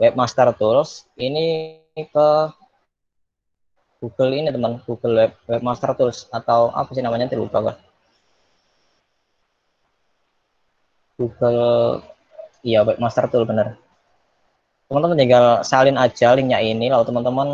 Webmaster 0.00 0.48
tools. 0.56 1.04
Ini 1.20 1.76
ke 1.92 2.28
Google 4.02 4.34
ini 4.34 4.50
teman. 4.50 4.82
Google 4.82 5.14
Web, 5.14 5.32
Webmaster 5.46 5.94
Tools 5.94 6.26
atau 6.34 6.74
apa 6.74 6.90
sih 6.90 7.06
namanya? 7.06 7.30
Lupa 7.38 7.62
kan 7.62 7.76
Google 11.14 12.02
iya 12.66 12.82
Webmaster 12.82 13.30
Tool 13.30 13.46
bener. 13.46 13.78
Teman-teman 14.90 15.14
tinggal 15.14 15.46
salin 15.62 15.94
aja 15.94 16.34
linknya 16.34 16.58
ini 16.58 16.90
lalu 16.90 17.06
teman-teman 17.06 17.48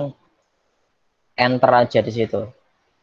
enter 1.36 1.72
aja 1.76 2.00
di 2.00 2.12
situ. 2.16 2.48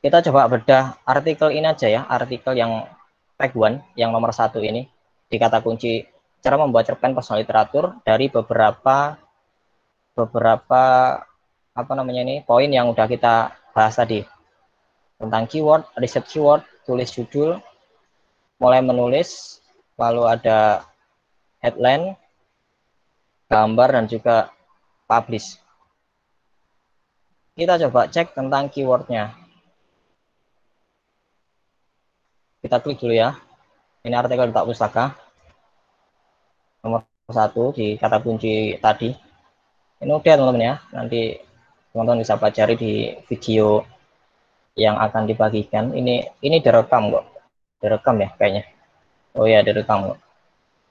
Kita 0.01 0.25
coba 0.25 0.49
bedah 0.49 0.97
artikel 1.05 1.53
ini 1.53 1.69
aja 1.69 1.85
ya 1.85 2.01
artikel 2.09 2.57
yang 2.57 2.89
tag 3.37 3.53
one 3.53 3.85
yang 3.93 4.09
nomor 4.09 4.33
satu 4.33 4.57
ini. 4.57 4.89
Di 5.29 5.37
kata 5.37 5.61
kunci 5.61 6.01
cara 6.41 6.57
membuat 6.57 6.89
cerpen 6.89 7.13
personal 7.13 7.45
literatur 7.45 8.01
dari 8.01 8.25
beberapa 8.25 9.17
beberapa 10.17 10.83
apa 11.75 11.91
namanya 11.91 12.23
ini 12.23 12.39
poin 12.47 12.71
yang 12.71 12.87
udah 12.87 13.03
kita 13.03 13.51
bahas 13.75 13.99
tadi 13.99 14.23
tentang 15.19 15.43
keyword, 15.43 15.83
riset 15.99 16.23
keyword, 16.23 16.63
tulis 16.87 17.11
judul, 17.11 17.59
mulai 18.59 18.79
menulis, 18.79 19.59
lalu 19.99 20.23
ada 20.23 20.87
headline, 21.59 22.15
gambar 23.51 23.89
dan 23.91 24.05
juga 24.07 24.51
publish. 25.07 25.59
Kita 27.55 27.79
coba 27.87 28.11
cek 28.11 28.35
tentang 28.35 28.67
keywordnya. 28.67 29.35
Kita 32.59 32.83
klik 32.83 32.99
dulu 32.99 33.15
ya. 33.15 33.39
Ini 34.03 34.15
artikel 34.15 34.51
tak 34.51 34.67
pustaka. 34.67 35.15
Nomor 36.83 37.07
satu 37.31 37.71
di 37.71 37.95
kata 37.95 38.19
kunci 38.19 38.75
tadi. 38.83 39.15
Ini 40.03 40.11
udah 40.11 40.35
teman-teman 40.35 40.67
ya. 40.67 40.75
Nanti 40.91 41.44
teman-teman 41.95 42.27
bisa 42.27 42.35
pelajari 42.35 42.75
di 42.75 42.93
video 43.31 43.87
yang 44.75 44.99
akan 44.99 45.31
dibagikan. 45.31 45.95
Ini 45.95 46.27
ini 46.43 46.59
direkam 46.59 47.07
kok. 47.07 47.23
Direkam 47.79 48.19
ya 48.19 48.35
kayaknya. 48.35 48.67
Oh 49.31 49.47
ya 49.47 49.63
direkam 49.63 50.11
kok. 50.11 50.19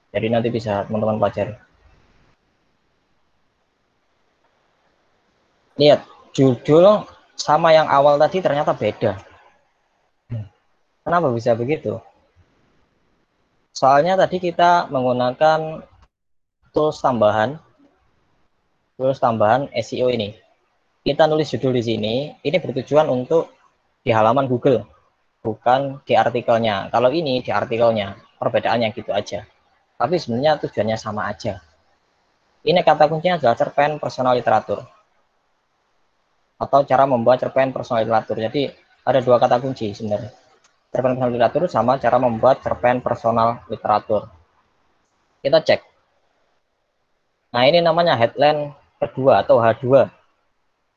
Jadi 0.09 0.33
nanti 0.33 0.49
bisa 0.49 0.81
teman-teman 0.89 1.21
pelajari. 1.21 1.53
Lihat 5.77 6.09
judul 6.33 7.05
sama 7.37 7.69
yang 7.69 7.85
awal 7.85 8.17
tadi 8.17 8.41
ternyata 8.41 8.73
beda. 8.73 9.21
Kenapa 11.05 11.29
bisa 11.29 11.53
begitu? 11.53 12.01
Soalnya 13.77 14.17
tadi 14.17 14.41
kita 14.41 14.89
menggunakan 14.89 15.85
tools 16.73 16.97
tambahan 16.97 17.61
tools 18.97 19.21
tambahan 19.21 19.69
SEO 19.75 20.09
ini 20.09 20.44
kita 21.05 21.29
nulis 21.29 21.53
judul 21.53 21.77
di 21.77 21.83
sini, 21.85 22.15
ini 22.41 22.57
bertujuan 22.57 23.05
untuk 23.13 23.53
di 24.01 24.09
halaman 24.09 24.49
Google, 24.49 24.89
bukan 25.45 26.01
di 26.01 26.17
artikelnya. 26.17 26.89
Kalau 26.89 27.13
ini 27.13 27.45
di 27.45 27.53
artikelnya, 27.53 28.17
perbedaannya 28.41 28.89
gitu 28.89 29.13
aja. 29.13 29.45
Tapi 30.01 30.17
sebenarnya 30.17 30.57
tujuannya 30.65 30.97
sama 30.97 31.29
aja. 31.29 31.61
Ini 32.65 32.81
kata 32.81 33.05
kuncinya 33.05 33.37
adalah 33.37 33.53
cerpen 33.53 34.01
personal 34.01 34.33
literatur. 34.33 34.81
Atau 36.57 36.81
cara 36.89 37.05
membuat 37.05 37.37
cerpen 37.37 37.69
personal 37.69 38.01
literatur. 38.01 38.41
Jadi 38.41 38.73
ada 39.05 39.21
dua 39.21 39.37
kata 39.37 39.61
kunci 39.61 39.93
sebenarnya. 39.93 40.33
Cerpen 40.89 41.13
personal 41.13 41.29
literatur 41.29 41.69
sama 41.69 42.01
cara 42.01 42.17
membuat 42.17 42.65
cerpen 42.65 43.05
personal 43.05 43.61
literatur. 43.69 44.25
Kita 45.45 45.61
cek. 45.61 45.85
Nah 47.53 47.61
ini 47.69 47.85
namanya 47.85 48.17
headline 48.17 48.73
kedua 48.97 49.45
atau 49.45 49.61
H2 49.61 50.24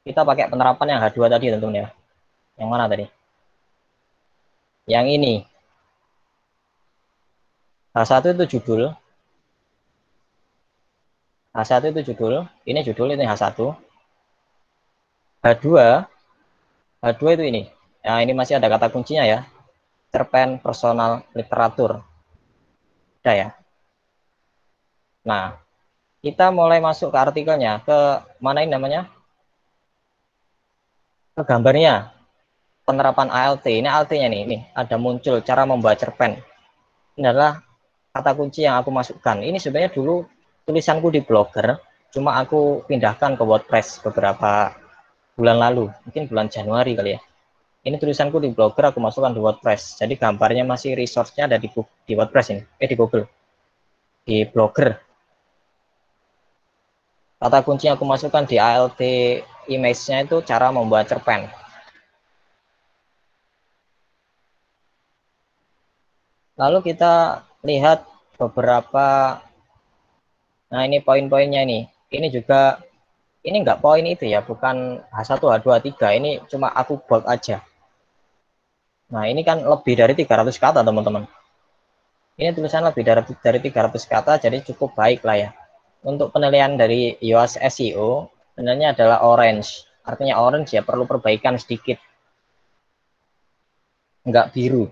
kita 0.09 0.25
pakai 0.25 0.49
penerapan 0.49 0.97
yang 0.97 1.01
H2 1.05 1.29
tadi 1.29 1.53
tentunya. 1.53 1.93
Yang 2.57 2.69
mana 2.73 2.89
tadi? 2.89 3.05
Yang 4.89 5.07
ini. 5.21 5.35
H1 7.93 8.33
itu 8.33 8.57
judul. 8.57 8.89
H1 11.53 11.93
itu 11.93 12.01
judul. 12.09 12.49
Ini 12.65 12.81
judul, 12.89 13.13
ini 13.13 13.29
H1. 13.29 13.53
H2. 15.45 15.67
H2 17.05 17.23
itu 17.37 17.45
ini. 17.45 17.63
Ya, 18.01 18.17
ini 18.25 18.33
masih 18.33 18.57
ada 18.57 18.73
kata 18.73 18.89
kuncinya 18.89 19.29
ya. 19.29 19.45
Cerpen 20.09 20.57
personal 20.65 21.21
literatur. 21.37 22.01
Udah 23.21 23.35
ya. 23.37 23.49
Nah, 25.29 25.61
kita 26.25 26.49
mulai 26.49 26.81
masuk 26.81 27.13
ke 27.13 27.19
artikelnya. 27.21 27.85
Ke 27.85 28.25
mana 28.41 28.65
ini 28.65 28.73
namanya? 28.73 29.18
Ke 31.39 31.47
gambarnya. 31.47 32.11
Penerapan 32.83 33.29
ALT 33.29 33.69
ini 33.69 33.85
ALT-nya 33.85 34.33
nih 34.33 34.41
ini 34.49 34.59
ada 34.73 34.97
muncul 34.97 35.45
cara 35.45 35.69
membuat 35.69 36.01
cerpen. 36.01 36.41
Ini 37.21 37.31
adalah 37.31 37.61
kata 38.17 38.33
kunci 38.33 38.65
yang 38.65 38.81
aku 38.81 38.89
masukkan. 38.89 39.37
Ini 39.45 39.61
sebenarnya 39.61 39.93
dulu 39.93 40.25
tulisanku 40.65 41.13
di 41.13 41.21
blogger 41.21 41.77
cuma 42.09 42.41
aku 42.41 42.81
pindahkan 42.89 43.37
ke 43.37 43.45
WordPress 43.45 44.01
beberapa 44.01 44.73
bulan 45.37 45.61
lalu. 45.61 45.93
Mungkin 46.09 46.33
bulan 46.33 46.49
Januari 46.49 46.97
kali 46.97 47.15
ya. 47.15 47.21
Ini 47.85 48.01
tulisanku 48.01 48.41
di 48.41 48.51
blogger 48.57 48.91
aku 48.91 48.99
masukkan 49.05 49.37
di 49.37 49.41
WordPress. 49.45 50.01
Jadi 50.01 50.17
gambarnya 50.17 50.65
masih 50.65 50.97
resource-nya 50.97 51.45
ada 51.45 51.61
di, 51.61 51.69
di 52.09 52.13
WordPress 52.17 52.57
ini. 52.57 52.63
Eh 52.81 52.89
di 52.89 52.97
Google. 52.97 53.29
Di 54.25 54.49
blogger. 54.49 54.97
Kata 57.39 57.63
kunci 57.63 57.87
yang 57.87 58.01
aku 58.01 58.09
masukkan 58.09 58.49
di 58.49 58.57
ALT 58.57 58.99
image-nya 59.69 60.25
itu 60.25 60.41
cara 60.43 60.73
membuat 60.73 61.07
cerpen. 61.07 61.47
Lalu 66.59 66.91
kita 66.91 67.47
lihat 67.63 68.03
beberapa, 68.35 69.39
nah 70.73 70.83
ini 70.83 70.99
poin-poinnya 70.99 71.63
ini. 71.63 71.87
Ini 72.11 72.33
juga 72.35 72.83
ini 73.47 73.63
enggak 73.63 73.79
poin 73.79 74.03
itu 74.03 74.27
ya, 74.27 74.43
bukan 74.43 74.99
H1, 75.15 75.39
H2, 75.39 75.67
H3, 75.79 75.95
ini 76.19 76.31
cuma 76.51 76.69
aku 76.75 76.99
buat 77.07 77.23
aja. 77.31 77.63
Nah, 79.09 79.25
ini 79.25 79.41
kan 79.47 79.63
lebih 79.63 79.95
dari 79.97 80.13
300 80.13 80.59
kata, 80.61 80.81
teman-teman. 80.85 81.25
Ini 82.37 82.53
tulisan 82.53 82.85
lebih 82.85 83.03
dari, 83.07 83.23
dari 83.41 83.59
300 83.63 84.05
kata, 84.05 84.33
jadi 84.43 84.61
cukup 84.67 84.93
baik 84.99 85.25
lah 85.25 85.49
ya. 85.49 85.51
Untuk 86.05 86.35
penilaian 86.35 86.77
dari 86.77 87.17
iOS 87.23 87.59
SEO, 87.59 88.31
sebenarnya 88.59 88.99
adalah 88.99 89.23
orange. 89.23 89.87
Artinya 90.03 90.43
orange 90.43 90.75
ya 90.75 90.83
perlu 90.83 91.07
perbaikan 91.07 91.55
sedikit. 91.55 92.03
Enggak 94.27 94.51
biru. 94.51 94.91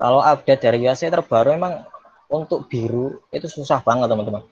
Kalau 0.00 0.24
update 0.24 0.64
dari 0.64 0.88
iOS 0.88 1.04
terbaru 1.12 1.60
memang 1.60 1.84
untuk 2.32 2.64
biru 2.72 3.20
itu 3.28 3.52
susah 3.52 3.84
banget, 3.84 4.08
teman-teman. 4.08 4.48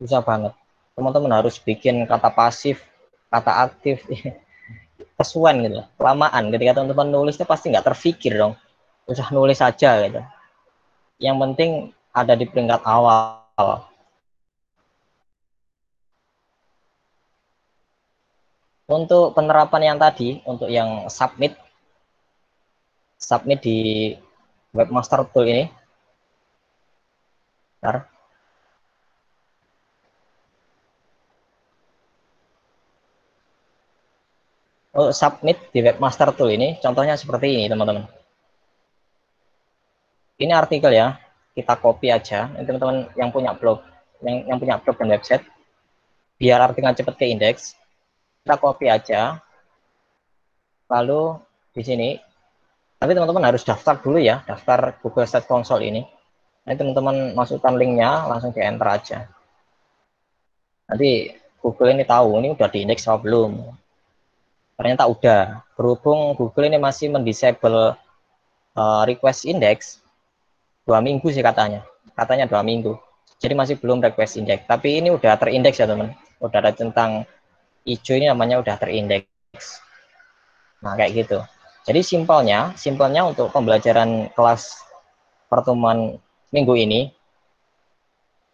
Susah 0.00 0.24
banget. 0.24 0.56
Teman-teman 0.96 1.36
harus 1.36 1.60
bikin 1.60 2.08
kata 2.08 2.32
pasif, 2.32 2.80
kata 3.28 3.68
aktif, 3.68 4.08
kesuan 5.20 5.60
gitu 5.60 5.84
kelamaan 6.00 6.48
ketika 6.48 6.80
teman-teman 6.80 7.12
nulis 7.12 7.36
itu 7.36 7.44
pasti 7.44 7.68
nggak 7.68 7.92
terpikir 7.92 8.40
dong 8.40 8.56
usah 9.04 9.28
nulis 9.36 9.60
saja 9.60 10.00
gitu 10.08 10.24
yang 11.20 11.36
penting 11.36 11.92
ada 12.16 12.32
di 12.32 12.48
peringkat 12.48 12.80
awal 12.88 13.84
untuk 18.90 19.38
penerapan 19.38 19.94
yang 19.94 19.98
tadi 20.02 20.42
untuk 20.42 20.66
yang 20.66 21.06
submit 21.06 21.54
submit 23.14 23.62
di 23.62 23.78
webmaster 24.74 25.22
tool 25.30 25.46
ini. 25.46 25.70
Bentar. 27.78 28.10
oh, 34.98 35.14
submit 35.14 35.56
di 35.70 35.80
webmaster 35.86 36.34
tool 36.34 36.50
ini 36.50 36.76
contohnya 36.82 37.14
seperti 37.14 37.46
ini 37.54 37.70
teman-teman. 37.70 38.10
Ini 40.40 40.52
artikel 40.56 40.90
ya 40.90 41.14
kita 41.54 41.78
copy 41.78 42.10
aja. 42.10 42.50
Teman-teman 42.58 43.06
yang 43.14 43.30
punya 43.30 43.54
blog 43.54 43.86
yang, 44.26 44.50
yang 44.50 44.58
punya 44.58 44.76
blog 44.82 44.98
dan 44.98 45.08
website 45.14 45.44
biar 46.40 46.58
artikel 46.58 46.90
cepat 46.96 47.14
ke 47.20 47.28
indeks 47.28 47.79
kita 48.44 48.56
copy 48.56 48.86
aja. 48.88 49.40
Lalu 50.90 51.38
di 51.70 51.82
sini 51.86 52.10
tapi 53.00 53.16
teman-teman 53.16 53.48
harus 53.48 53.64
daftar 53.64 53.96
dulu 53.96 54.20
ya 54.20 54.44
daftar 54.44 55.00
Google 55.00 55.24
Search 55.24 55.48
Console 55.48 55.88
ini. 55.88 56.02
Nanti 56.66 56.76
teman-teman 56.84 57.32
masukkan 57.32 57.72
linknya 57.72 58.28
langsung 58.28 58.52
di 58.52 58.60
enter 58.60 58.88
aja. 58.90 59.18
Nanti 60.90 61.32
Google 61.64 61.96
ini 61.96 62.04
tahu 62.04 62.36
ini 62.42 62.52
udah 62.52 62.68
di 62.68 62.84
indeks 62.84 63.08
atau 63.08 63.22
belum. 63.22 63.72
Ternyata 64.76 65.08
udah. 65.08 65.64
Berhubung 65.80 66.36
Google 66.36 66.68
ini 66.68 66.76
masih 66.76 67.08
mendisable 67.08 67.96
uh, 68.76 69.02
request 69.08 69.48
index 69.48 70.04
dua 70.84 71.00
minggu 71.00 71.24
sih 71.32 71.40
katanya. 71.40 71.80
Katanya 72.12 72.44
dua 72.44 72.60
minggu. 72.60 73.00
Jadi 73.40 73.56
masih 73.56 73.80
belum 73.80 74.04
request 74.04 74.36
index. 74.36 74.68
Tapi 74.68 75.00
ini 75.00 75.08
udah 75.08 75.40
terindeks 75.40 75.80
ya 75.80 75.88
teman. 75.88 76.12
Udah 76.36 76.58
ada 76.60 76.72
tentang 76.76 77.24
hijau 77.86 78.14
ini 78.16 78.26
namanya 78.28 78.60
udah 78.60 78.76
terindeks 78.76 79.80
nah 80.80 80.96
kayak 80.96 81.26
gitu 81.26 81.38
jadi 81.84 82.00
simpelnya 82.00 82.72
simpelnya 82.76 83.24
untuk 83.24 83.52
pembelajaran 83.52 84.32
kelas 84.32 84.80
pertemuan 85.48 86.20
minggu 86.52 86.74
ini 86.76 87.00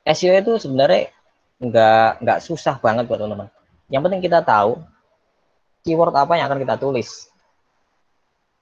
SEO 0.07 0.39
itu 0.39 0.63
sebenarnya 0.63 1.11
nggak 1.59 2.23
nggak 2.23 2.39
susah 2.43 2.79
banget 2.79 3.11
buat 3.11 3.19
teman-teman 3.19 3.51
yang 3.91 4.03
penting 4.03 4.23
kita 4.23 4.43
tahu 4.43 4.83
keyword 5.87 6.19
apa 6.19 6.35
yang 6.35 6.51
akan 6.51 6.59
kita 6.67 6.75
tulis. 6.83 7.31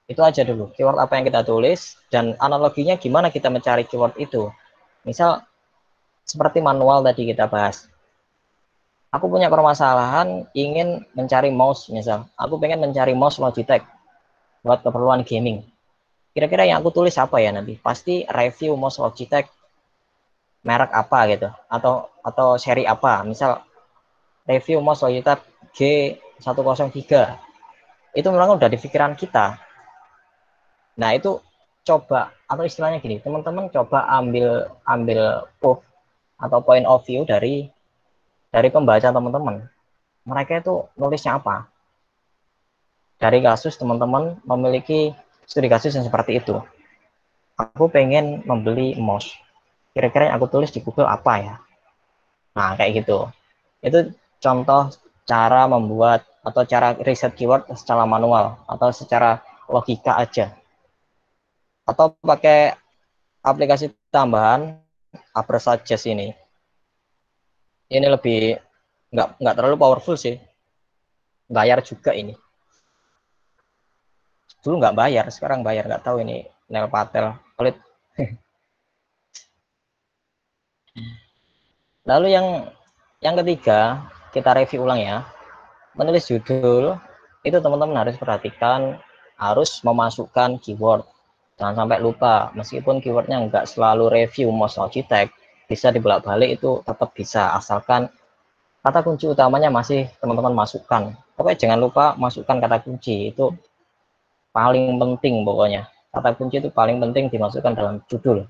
Itu 0.04 0.20
aja 0.20 0.44
dulu, 0.44 0.68
keyword 0.76 1.00
apa 1.00 1.16
yang 1.16 1.24
kita 1.24 1.40
tulis, 1.40 1.96
dan 2.12 2.36
analoginya 2.36 3.00
gimana 3.00 3.32
kita 3.32 3.48
mencari 3.48 3.88
keyword 3.88 4.12
itu. 4.20 4.52
Misal, 5.08 5.40
seperti 6.28 6.60
manual 6.60 7.00
tadi 7.00 7.24
kita 7.24 7.48
bahas. 7.48 7.88
Aku 9.14 9.30
punya 9.30 9.46
permasalahan 9.46 10.42
ingin 10.58 11.06
mencari 11.14 11.54
mouse, 11.54 11.86
misal. 11.94 12.26
Aku 12.34 12.58
pengen 12.58 12.82
mencari 12.82 13.14
mouse 13.14 13.38
Logitech 13.38 13.86
buat 14.66 14.82
keperluan 14.82 15.22
gaming. 15.22 15.62
Kira-kira 16.34 16.66
yang 16.66 16.82
aku 16.82 16.90
tulis 16.90 17.14
apa 17.14 17.38
ya 17.38 17.54
nanti? 17.54 17.78
Pasti 17.78 18.26
review 18.26 18.74
mouse 18.74 18.98
Logitech 18.98 19.46
merek 20.64 20.90
apa 20.96 21.18
gitu 21.28 21.48
atau 21.68 22.08
atau 22.24 22.56
seri 22.56 22.88
apa 22.88 23.20
misal 23.22 23.60
review 24.48 24.80
mouse 24.80 25.04
Logitech 25.04 25.44
G 25.76 26.16
103 26.40 28.16
itu 28.16 28.28
memang 28.32 28.56
udah 28.56 28.68
di 28.72 28.80
pikiran 28.80 29.12
kita 29.12 29.60
nah 30.96 31.12
itu 31.12 31.36
coba 31.84 32.32
atau 32.48 32.64
istilahnya 32.64 33.04
gini 33.04 33.20
teman-teman 33.20 33.68
coba 33.68 34.08
ambil 34.08 34.72
ambil 34.88 35.44
proof 35.60 35.84
atau 36.40 36.64
point 36.64 36.88
of 36.88 37.04
view 37.04 37.28
dari 37.28 37.68
dari 38.54 38.70
pembaca 38.70 39.10
teman-teman 39.10 39.66
mereka 40.22 40.62
itu 40.62 40.86
nulisnya 40.94 41.42
apa? 41.42 41.66
Dari 43.18 43.42
kasus 43.42 43.74
teman-teman 43.74 44.38
memiliki 44.46 45.10
studi 45.42 45.66
kasus 45.66 45.98
yang 45.98 46.06
seperti 46.06 46.38
itu. 46.38 46.62
Aku 47.58 47.90
pengen 47.90 48.46
membeli 48.46 48.94
mouse. 48.94 49.34
Kira-kira 49.90 50.30
yang 50.30 50.38
aku 50.38 50.46
tulis 50.46 50.70
di 50.70 50.78
Google 50.82 51.10
apa 51.10 51.34
ya? 51.42 51.54
Nah 52.54 52.78
kayak 52.78 53.02
gitu. 53.02 53.26
Itu 53.82 54.14
contoh 54.38 54.94
cara 55.26 55.66
membuat 55.66 56.22
atau 56.46 56.62
cara 56.62 56.94
riset 57.02 57.34
keyword 57.34 57.66
secara 57.74 58.06
manual 58.06 58.54
atau 58.70 58.94
secara 58.94 59.42
logika 59.66 60.14
aja. 60.14 60.54
Atau 61.90 62.14
pakai 62.22 62.74
aplikasi 63.42 63.90
tambahan 64.14 64.78
Suggest 65.34 66.10
ini 66.10 66.43
ini 67.92 68.06
lebih 68.08 68.56
nggak 69.12 69.28
nggak 69.40 69.56
terlalu 69.56 69.76
powerful 69.76 70.16
sih. 70.16 70.40
Bayar 71.44 71.84
juga 71.84 72.16
ini. 72.16 72.32
Dulu 74.64 74.80
nggak 74.80 74.96
bayar 74.96 75.28
sekarang 75.28 75.60
bayar 75.60 75.84
nggak 75.84 76.04
tahu 76.04 76.24
ini 76.24 76.48
Nel 76.72 76.88
Patel. 76.88 77.36
Pelit. 77.54 77.76
Lalu 82.08 82.28
yang 82.32 82.72
yang 83.20 83.36
ketiga 83.40 84.08
kita 84.32 84.56
review 84.56 84.88
ulang 84.88 85.00
ya. 85.04 85.24
Menulis 85.94 86.26
judul 86.26 86.96
itu 87.44 87.60
teman-teman 87.60 88.02
harus 88.02 88.16
perhatikan 88.16 88.96
harus 89.36 89.84
memasukkan 89.84 90.58
keyword. 90.64 91.04
Jangan 91.60 91.86
sampai 91.86 92.02
lupa 92.02 92.50
meskipun 92.56 92.98
keywordnya 92.98 93.38
nggak 93.46 93.68
selalu 93.68 94.10
review 94.10 94.50
mouse 94.50 94.80
Logitech 94.80 95.30
bisa 95.74 95.90
dibolak-balik 95.90 96.62
itu 96.62 96.78
tetap 96.86 97.10
bisa 97.10 97.50
asalkan 97.58 98.06
kata 98.86 99.02
kunci 99.02 99.26
utamanya 99.26 99.74
masih 99.74 100.06
teman-teman 100.22 100.54
masukkan 100.54 101.18
pokoknya 101.34 101.58
jangan 101.58 101.78
lupa 101.82 102.14
masukkan 102.14 102.62
kata 102.62 102.78
kunci 102.86 103.34
itu 103.34 103.50
paling 104.54 104.94
penting 104.94 105.42
pokoknya 105.42 105.90
kata 106.14 106.30
kunci 106.38 106.62
itu 106.62 106.70
paling 106.70 107.02
penting 107.02 107.26
dimasukkan 107.26 107.74
dalam 107.74 107.98
judul 108.06 108.46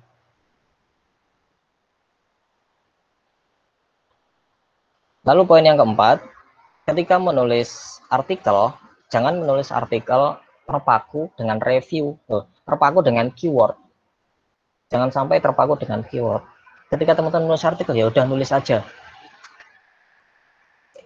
lalu 5.25 5.43
poin 5.49 5.65
yang 5.65 5.81
keempat 5.81 6.21
ketika 6.85 7.17
menulis 7.17 8.01
artikel, 8.13 8.77
jangan 9.09 9.41
menulis 9.41 9.73
artikel 9.73 10.37
terpaku 10.65 11.33
dengan 11.37 11.61
review, 11.61 12.17
terpaku 12.65 13.01
dengan 13.05 13.29
keyword. 13.33 13.77
Jangan 14.93 15.11
sampai 15.11 15.41
terpaku 15.41 15.81
dengan 15.81 16.05
keyword. 16.05 16.45
Ketika 16.93 17.17
teman-teman 17.17 17.49
nulis 17.53 17.65
artikel, 17.65 17.95
ya 17.97 18.09
udah 18.09 18.25
nulis 18.29 18.51
aja. 18.53 18.85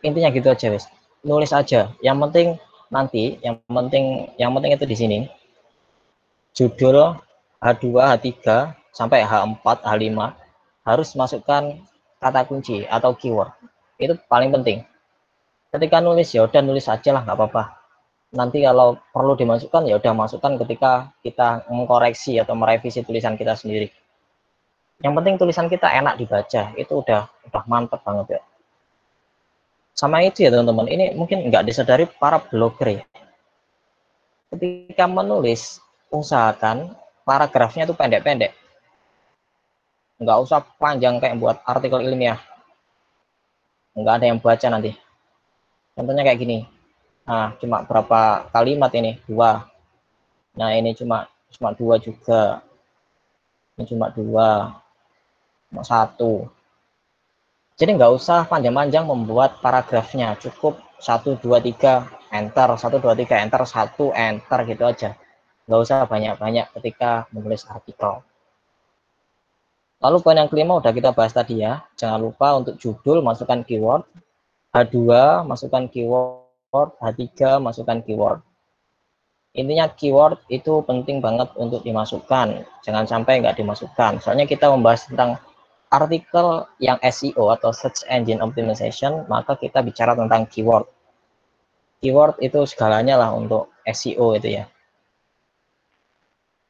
Intinya 0.02 0.30
gitu 0.30 0.48
aja, 0.50 0.66
wes. 0.70 0.86
Nulis 1.22 1.50
aja. 1.50 1.90
Yang 2.02 2.16
penting 2.28 2.48
nanti, 2.90 3.36
yang 3.42 3.58
penting, 3.66 4.30
yang 4.38 4.50
penting 4.54 4.72
itu 4.74 4.86
di 4.86 4.96
sini. 4.96 5.18
Judul 6.54 7.14
H2, 7.62 7.84
H3 7.94 8.30
sampai 8.90 9.22
H4, 9.22 9.66
H5 9.86 10.18
harus 10.86 11.08
masukkan 11.14 11.62
kata 12.18 12.40
kunci 12.46 12.82
atau 12.86 13.14
keyword. 13.14 13.54
Itu 13.98 14.18
paling 14.26 14.50
penting 14.50 14.82
ketika 15.68 16.00
nulis 16.00 16.32
ya 16.32 16.48
udah 16.48 16.62
nulis 16.64 16.88
aja 16.88 17.10
lah 17.12 17.22
nggak 17.28 17.36
apa-apa 17.36 17.62
nanti 18.32 18.64
kalau 18.64 18.96
perlu 19.12 19.36
dimasukkan 19.36 19.88
ya 19.88 20.00
udah 20.00 20.12
masukkan 20.16 20.56
ketika 20.64 21.12
kita 21.20 21.64
mengkoreksi 21.68 22.40
atau 22.40 22.56
merevisi 22.56 23.04
tulisan 23.04 23.36
kita 23.36 23.56
sendiri 23.56 23.92
yang 24.98 25.14
penting 25.14 25.38
tulisan 25.38 25.70
kita 25.70 25.86
enak 25.86 26.18
dibaca. 26.18 26.74
Itu 26.74 27.06
udah 27.06 27.30
udah 27.50 27.62
mantep 27.70 28.02
banget 28.02 28.38
ya. 28.38 28.40
Sama 29.94 30.22
itu 30.22 30.42
ya 30.46 30.50
teman-teman. 30.50 30.90
Ini 30.90 31.14
mungkin 31.14 31.46
nggak 31.46 31.66
disadari 31.66 32.06
para 32.06 32.42
blogger 32.42 33.02
ya. 33.02 33.04
Ketika 34.50 35.06
menulis 35.06 35.78
usahakan 36.10 36.98
paragrafnya 37.22 37.86
itu 37.86 37.94
pendek-pendek. 37.94 38.54
Nggak 40.18 40.38
usah 40.42 40.66
panjang 40.82 41.22
kayak 41.22 41.38
buat 41.38 41.62
artikel 41.62 42.02
ilmiah. 42.02 42.42
Nggak 43.94 44.14
ada 44.18 44.26
yang 44.26 44.38
baca 44.42 44.66
nanti. 44.66 44.94
Contohnya 45.94 46.26
kayak 46.26 46.42
gini. 46.42 46.58
Nah 47.22 47.54
cuma 47.62 47.86
berapa 47.86 48.50
kalimat 48.50 48.90
ini? 48.98 49.18
Dua. 49.30 49.62
Nah 50.58 50.74
ini 50.74 50.90
cuma 50.98 51.30
cuma 51.54 51.70
dua 51.70 52.02
juga. 52.02 52.62
Ini 53.78 53.86
cuma 53.86 54.10
dua 54.10 54.74
satu. 55.84 56.48
Jadi 57.78 57.94
nggak 57.94 58.12
usah 58.18 58.48
panjang-panjang 58.50 59.06
membuat 59.06 59.62
paragrafnya. 59.62 60.34
Cukup 60.40 60.82
satu 60.98 61.38
dua 61.38 61.62
tiga 61.62 62.10
enter. 62.34 62.74
Satu 62.74 62.98
dua 62.98 63.14
tiga 63.14 63.38
enter. 63.38 63.62
Satu 63.62 64.10
enter 64.10 64.58
gitu 64.66 64.82
aja. 64.82 65.14
Nggak 65.68 65.80
usah 65.86 65.98
banyak-banyak 66.10 66.66
ketika 66.74 67.30
menulis 67.30 67.62
artikel. 67.70 68.24
Lalu 69.98 70.16
poin 70.22 70.38
yang 70.38 70.50
kelima 70.50 70.78
udah 70.78 70.90
kita 70.90 71.14
bahas 71.14 71.34
tadi 71.34 71.62
ya. 71.62 71.86
Jangan 71.94 72.18
lupa 72.18 72.54
untuk 72.58 72.78
judul 72.78 73.22
masukkan 73.22 73.62
keyword. 73.62 74.06
H2 74.74 74.96
masukkan 75.46 75.86
keyword. 75.86 76.90
H3 76.98 77.62
masukkan 77.62 77.98
keyword. 78.02 78.42
Intinya 79.58 79.90
keyword 79.90 80.38
itu 80.50 80.82
penting 80.86 81.18
banget 81.18 81.50
untuk 81.58 81.82
dimasukkan. 81.82 82.62
Jangan 82.86 83.04
sampai 83.10 83.42
nggak 83.42 83.58
dimasukkan. 83.58 84.22
Soalnya 84.22 84.46
kita 84.46 84.70
membahas 84.70 85.10
tentang 85.10 85.34
artikel 85.88 86.68
yang 86.80 87.00
SEO 87.00 87.48
atau 87.52 87.72
Search 87.72 88.04
Engine 88.08 88.44
Optimization, 88.44 89.24
maka 89.26 89.56
kita 89.56 89.80
bicara 89.80 90.12
tentang 90.12 90.44
keyword. 90.48 90.84
Keyword 91.98 92.38
itu 92.44 92.62
segalanya 92.68 93.18
lah 93.18 93.30
untuk 93.34 93.72
SEO 93.88 94.36
itu 94.36 94.62
ya. 94.62 94.64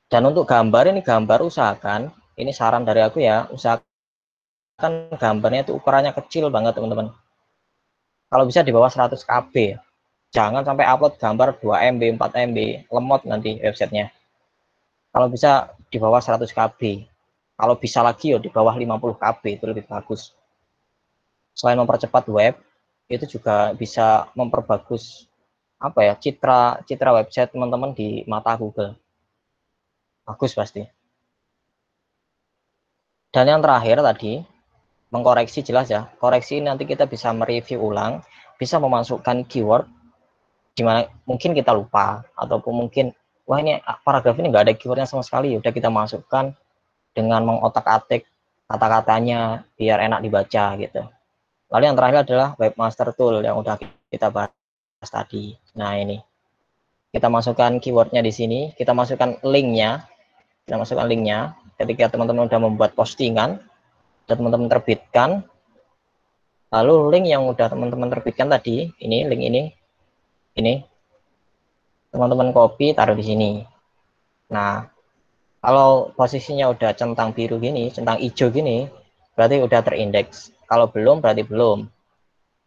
Dan 0.09 0.25
untuk 0.25 0.49
gambar 0.49 0.89
ini 0.89 1.05
gambar 1.05 1.45
usahakan, 1.45 2.09
ini 2.41 2.49
saran 2.55 2.87
dari 2.87 3.05
aku 3.05 3.21
ya, 3.21 3.45
usahakan 3.53 5.13
gambarnya 5.21 5.69
itu 5.69 5.77
ukurannya 5.77 6.17
kecil 6.17 6.49
banget 6.49 6.81
teman-teman. 6.81 7.13
Kalau 8.29 8.45
bisa 8.49 8.65
di 8.65 8.73
bawah 8.73 8.89
100 8.89 9.21
KB. 9.21 9.77
Jangan 10.29 10.61
sampai 10.61 10.85
upload 10.85 11.17
gambar 11.17 11.57
2 11.57 11.97
MB, 11.97 12.03
4 12.21 12.53
MB, 12.53 12.59
lemot 12.93 13.25
nanti 13.25 13.57
websitenya. 13.65 14.13
Kalau 15.09 15.33
bisa 15.33 15.73
di 15.89 15.97
bawah 15.97 16.21
100 16.21 16.53
KB 16.53 17.09
kalau 17.59 17.75
bisa 17.75 18.07
lagi 18.07 18.31
ya 18.31 18.39
di 18.39 18.47
bawah 18.47 18.71
50 18.71 19.19
KB 19.19 19.43
itu 19.59 19.65
lebih 19.67 19.85
bagus. 19.91 20.31
Selain 21.59 21.75
mempercepat 21.75 22.31
web, 22.31 22.55
itu 23.11 23.27
juga 23.27 23.75
bisa 23.75 24.31
memperbagus 24.39 25.27
apa 25.83 26.07
ya 26.07 26.15
citra 26.15 26.87
citra 26.87 27.11
website 27.19 27.51
teman-teman 27.51 27.91
di 27.91 28.23
mata 28.31 28.55
Google. 28.55 28.95
Bagus 30.23 30.55
pasti. 30.55 30.87
Dan 33.35 33.51
yang 33.51 33.59
terakhir 33.59 34.07
tadi 34.07 34.39
mengkoreksi 35.11 35.67
jelas 35.67 35.91
ya. 35.91 36.07
Koreksi 36.23 36.63
nanti 36.63 36.87
kita 36.87 37.11
bisa 37.11 37.35
mereview 37.35 37.83
ulang, 37.83 38.23
bisa 38.55 38.79
memasukkan 38.79 39.43
keyword 39.51 39.91
di 40.79 40.87
mana 40.87 41.11
mungkin 41.27 41.59
kita 41.59 41.75
lupa 41.75 42.23
ataupun 42.39 42.87
mungkin 42.87 43.11
wah 43.51 43.59
ini 43.59 43.83
paragraf 44.07 44.39
ini 44.39 44.47
nggak 44.47 44.65
ada 44.71 44.75
keywordnya 44.79 45.11
sama 45.11 45.27
sekali 45.27 45.59
udah 45.59 45.75
kita 45.75 45.91
masukkan 45.91 46.55
dengan 47.13 47.45
mengotak-atik 47.45 48.29
kata-katanya 48.69 49.65
biar 49.79 49.99
enak 50.05 50.21
dibaca 50.21 50.77
gitu. 50.77 51.03
Lalu 51.69 51.85
yang 51.85 51.97
terakhir 51.97 52.19
adalah 52.25 52.49
webmaster 52.57 53.13
tool 53.17 53.41
yang 53.45 53.57
udah 53.61 53.77
kita 54.09 54.29
bahas 54.33 54.53
tadi. 55.09 55.57
Nah 55.77 55.97
ini 55.97 56.21
kita 57.09 57.33
masukkan 57.33 57.81
keywordnya 57.81 58.21
di 58.21 58.33
sini, 58.33 58.61
kita 58.77 58.93
masukkan 58.93 59.41
linknya, 59.41 60.05
kita 60.69 60.77
masukkan 60.77 61.09
linknya. 61.09 61.57
Ketika 61.79 62.11
teman-teman 62.11 62.51
udah 62.51 62.61
membuat 62.61 62.93
postingan, 62.99 63.63
dan 64.29 64.35
teman-teman 64.37 64.69
terbitkan, 64.69 65.47
lalu 66.69 67.17
link 67.17 67.33
yang 67.33 67.49
udah 67.49 67.71
teman-teman 67.71 68.13
terbitkan 68.13 68.53
tadi, 68.53 68.93
ini 69.01 69.25
link 69.25 69.43
ini, 69.47 69.63
ini, 70.61 70.75
teman-teman 72.13 72.53
copy 72.53 72.93
taruh 72.93 73.17
di 73.17 73.25
sini. 73.25 73.51
Nah, 74.53 74.85
kalau 75.59 76.15
posisinya 76.15 76.71
udah 76.71 76.95
centang 76.95 77.35
biru 77.35 77.59
gini, 77.59 77.91
centang 77.91 78.23
hijau 78.23 78.47
gini, 78.55 78.87
berarti 79.35 79.59
udah 79.59 79.81
terindeks. 79.83 80.55
Kalau 80.71 80.87
belum, 80.87 81.19
berarti 81.19 81.43
belum. 81.43 81.91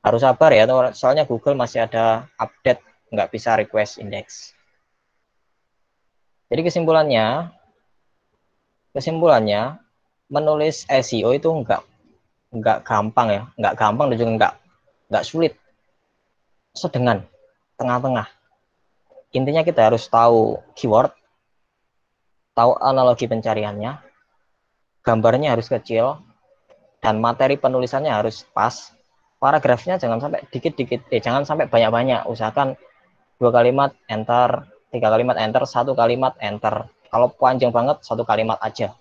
Harus 0.03 0.25
sabar 0.25 0.51
ya, 0.51 0.67
soalnya 0.91 1.23
Google 1.23 1.55
masih 1.55 1.87
ada 1.87 2.27
update, 2.35 2.83
nggak 3.13 3.29
bisa 3.31 3.55
request 3.55 4.01
index. 4.01 4.51
Jadi 6.51 6.67
kesimpulannya, 6.67 7.47
kesimpulannya, 8.91 9.79
menulis 10.27 10.83
SEO 10.89 11.31
itu 11.31 11.47
nggak 11.47 11.79
nggak 12.51 12.83
gampang 12.83 13.27
ya, 13.31 13.41
nggak 13.55 13.75
gampang 13.79 14.11
dan 14.11 14.17
juga 14.19 14.31
nggak 14.35 14.53
nggak 15.07 15.25
sulit. 15.27 15.53
Sedengan, 16.75 17.23
tengah-tengah. 17.79 18.27
Intinya 19.31 19.63
kita 19.63 19.87
harus 19.87 20.07
tahu 20.11 20.59
keyword, 20.75 21.15
tahu 22.53 22.75
analogi 22.79 23.25
pencariannya, 23.27 23.99
gambarnya 25.01 25.55
harus 25.55 25.67
kecil, 25.71 26.19
dan 27.01 27.17
materi 27.17 27.57
penulisannya 27.57 28.13
harus 28.13 28.45
pas. 28.53 28.93
Paragrafnya 29.41 29.97
jangan 29.97 30.21
sampai 30.21 30.45
dikit-dikit, 30.53 31.09
eh 31.09 31.17
jangan 31.17 31.41
sampai 31.41 31.65
banyak-banyak. 31.65 32.29
Usahakan 32.29 32.77
dua 33.41 33.49
kalimat 33.49 33.89
enter, 34.05 34.69
tiga 34.93 35.09
kalimat 35.09 35.33
enter, 35.41 35.65
satu 35.65 35.97
kalimat 35.97 36.37
enter. 36.37 36.85
Kalau 37.09 37.33
panjang 37.33 37.73
banget 37.73 38.05
satu 38.05 38.21
kalimat 38.21 38.61
aja. 38.61 38.93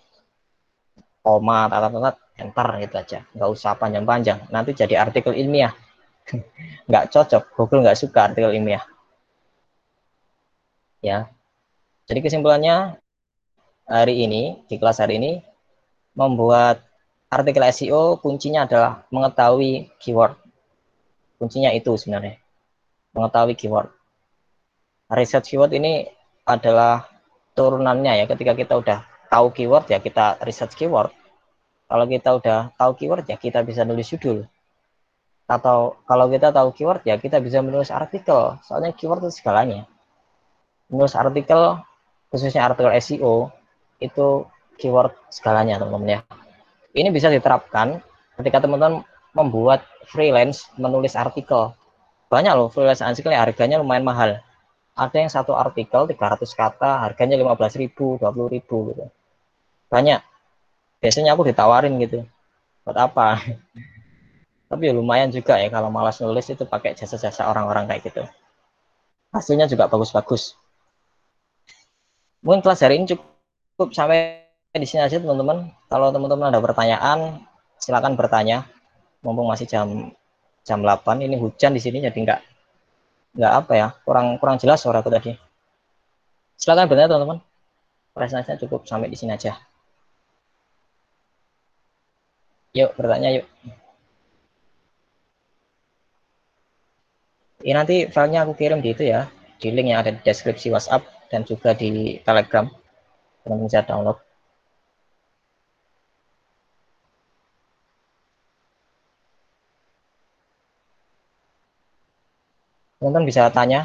Koma, 1.20 1.68
tata-tata, 1.68 2.16
enter 2.40 2.68
gitu 2.80 2.96
aja. 2.96 3.18
Nggak 3.36 3.50
usah 3.52 3.76
panjang-panjang. 3.76 4.48
Nanti 4.48 4.72
jadi 4.72 4.96
artikel 4.96 5.36
ilmiah. 5.36 5.76
nggak 6.88 7.12
cocok. 7.12 7.42
Google 7.60 7.84
nggak 7.84 8.00
suka 8.00 8.32
artikel 8.32 8.56
ilmiah. 8.56 8.80
Ya. 11.04 11.28
Jadi 12.08 12.24
kesimpulannya 12.24 12.96
hari 13.90 14.22
ini, 14.22 14.62
di 14.70 14.78
kelas 14.78 15.02
hari 15.02 15.18
ini, 15.18 15.32
membuat 16.14 16.86
artikel 17.26 17.66
SEO 17.74 18.22
kuncinya 18.22 18.70
adalah 18.70 19.02
mengetahui 19.10 19.90
keyword. 19.98 20.38
Kuncinya 21.42 21.74
itu 21.74 21.90
sebenarnya, 21.98 22.38
mengetahui 23.10 23.58
keyword. 23.58 23.90
Research 25.10 25.50
keyword 25.50 25.74
ini 25.74 26.06
adalah 26.46 27.10
turunannya 27.58 28.22
ya, 28.22 28.24
ketika 28.30 28.54
kita 28.54 28.78
udah 28.78 28.98
tahu 29.30 29.50
keyword 29.54 29.86
ya 29.90 29.98
kita 29.98 30.38
research 30.46 30.78
keyword. 30.78 31.14
Kalau 31.90 32.06
kita 32.06 32.30
udah 32.38 32.70
tahu 32.78 32.92
keyword 32.94 33.26
ya 33.26 33.34
kita 33.34 33.66
bisa 33.66 33.82
nulis 33.82 34.06
judul. 34.06 34.46
Atau 35.50 35.98
kalau 36.06 36.30
kita 36.30 36.54
tahu 36.54 36.70
keyword 36.70 37.02
ya 37.02 37.18
kita 37.18 37.42
bisa 37.42 37.58
menulis 37.58 37.90
artikel. 37.90 38.58
Soalnya 38.62 38.94
keyword 38.94 39.26
itu 39.26 39.42
segalanya. 39.42 39.90
Menulis 40.86 41.18
artikel, 41.18 41.82
khususnya 42.30 42.66
artikel 42.66 42.94
SEO, 43.02 43.50
itu 44.00 44.48
keyword 44.80 45.12
segalanya 45.28 45.76
teman-teman 45.76 46.18
ya. 46.18 46.20
Ini 46.96 47.12
bisa 47.14 47.30
diterapkan 47.30 48.00
ketika 48.40 48.64
teman-teman 48.64 49.04
membuat 49.36 49.86
freelance 50.08 50.66
menulis 50.80 51.14
artikel. 51.14 51.76
Banyak 52.32 52.52
loh 52.56 52.72
freelance 52.72 53.04
artikel 53.04 53.30
yang 53.30 53.46
harganya 53.46 53.76
lumayan 53.78 54.02
mahal. 54.02 54.30
Ada 54.98 55.16
yang 55.22 55.30
satu 55.30 55.54
artikel 55.54 56.08
300 56.10 56.42
kata 56.50 57.06
harganya 57.06 57.38
15.000, 57.38 57.94
20.000 58.18 58.90
gitu. 58.90 59.04
Banyak. 59.86 60.20
Biasanya 61.00 61.32
aku 61.38 61.46
ditawarin 61.46 61.94
gitu. 62.02 62.26
Buat 62.82 62.98
apa? 62.98 63.38
Tapi 64.70 64.86
ya 64.86 64.94
lumayan 64.94 65.34
juga 65.34 65.58
ya 65.58 65.66
kalau 65.66 65.90
malas 65.90 66.22
nulis 66.22 66.46
itu 66.46 66.62
pakai 66.62 66.94
jasa-jasa 66.94 67.50
orang-orang 67.50 67.90
kayak 67.90 68.02
gitu. 68.06 68.22
Hasilnya 69.34 69.66
juga 69.66 69.86
bagus-bagus. 69.90 70.54
Mungkin 72.42 72.62
kelas 72.62 72.82
hari 72.82 73.02
ini 73.02 73.14
cukup 73.14 73.26
cukup 73.80 73.96
sampai 73.96 74.44
di 74.76 74.84
sini 74.84 75.00
aja 75.00 75.16
teman-teman. 75.16 75.72
Kalau 75.88 76.12
teman-teman 76.12 76.52
ada 76.52 76.60
pertanyaan, 76.60 77.40
silakan 77.80 78.12
bertanya. 78.12 78.68
Mumpung 79.24 79.48
masih 79.48 79.64
jam 79.64 80.12
jam 80.68 80.84
8, 80.84 81.24
ini 81.24 81.40
hujan 81.40 81.72
di 81.72 81.80
sini 81.80 82.04
jadi 82.04 82.12
enggak 82.12 82.40
enggak 83.32 83.52
apa 83.56 83.72
ya, 83.72 83.88
kurang 84.04 84.36
kurang 84.36 84.60
jelas 84.60 84.84
suara 84.84 85.00
aku 85.00 85.08
tadi. 85.08 85.32
Silakan 86.60 86.92
bertanya 86.92 87.08
teman-teman. 87.16 87.40
Presentasinya 88.12 88.60
cukup 88.60 88.84
sampai 88.84 89.08
di 89.08 89.16
sini 89.16 89.32
aja. 89.32 89.56
Yuk 92.76 92.92
bertanya 93.00 93.32
yuk. 93.32 93.48
Ini 97.64 97.72
nanti 97.72 97.96
filenya 98.12 98.44
aku 98.44 98.52
kirim 98.60 98.84
di 98.84 98.92
itu 98.92 99.08
ya, 99.08 99.32
di 99.56 99.72
link 99.72 99.88
yang 99.88 100.04
ada 100.04 100.12
di 100.12 100.20
deskripsi 100.20 100.68
WhatsApp 100.68 101.32
dan 101.32 101.48
juga 101.48 101.72
di 101.72 102.20
Telegram 102.24 102.68
teman-teman 103.42 103.68
bisa 103.68 103.80
download. 103.84 104.18
Teman-teman 113.00 113.24
bisa 113.24 113.48
tanya. 113.48 113.80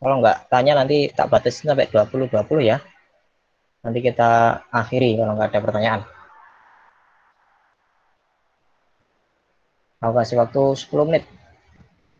Kalau 0.00 0.20
nggak 0.20 0.52
tanya 0.52 0.72
nanti 0.80 1.08
tak 1.12 1.28
batasin 1.32 1.72
sampai 1.72 1.88
20-20 1.88 2.60
ya. 2.64 2.78
Nanti 3.80 3.98
kita 4.04 4.60
akhiri 4.68 5.16
kalau 5.16 5.32
nggak 5.36 5.48
ada 5.52 5.60
pertanyaan. 5.64 6.00
Aku 10.00 10.12
kasih 10.16 10.36
waktu 10.40 10.62
10 10.76 11.08
menit 11.08 11.24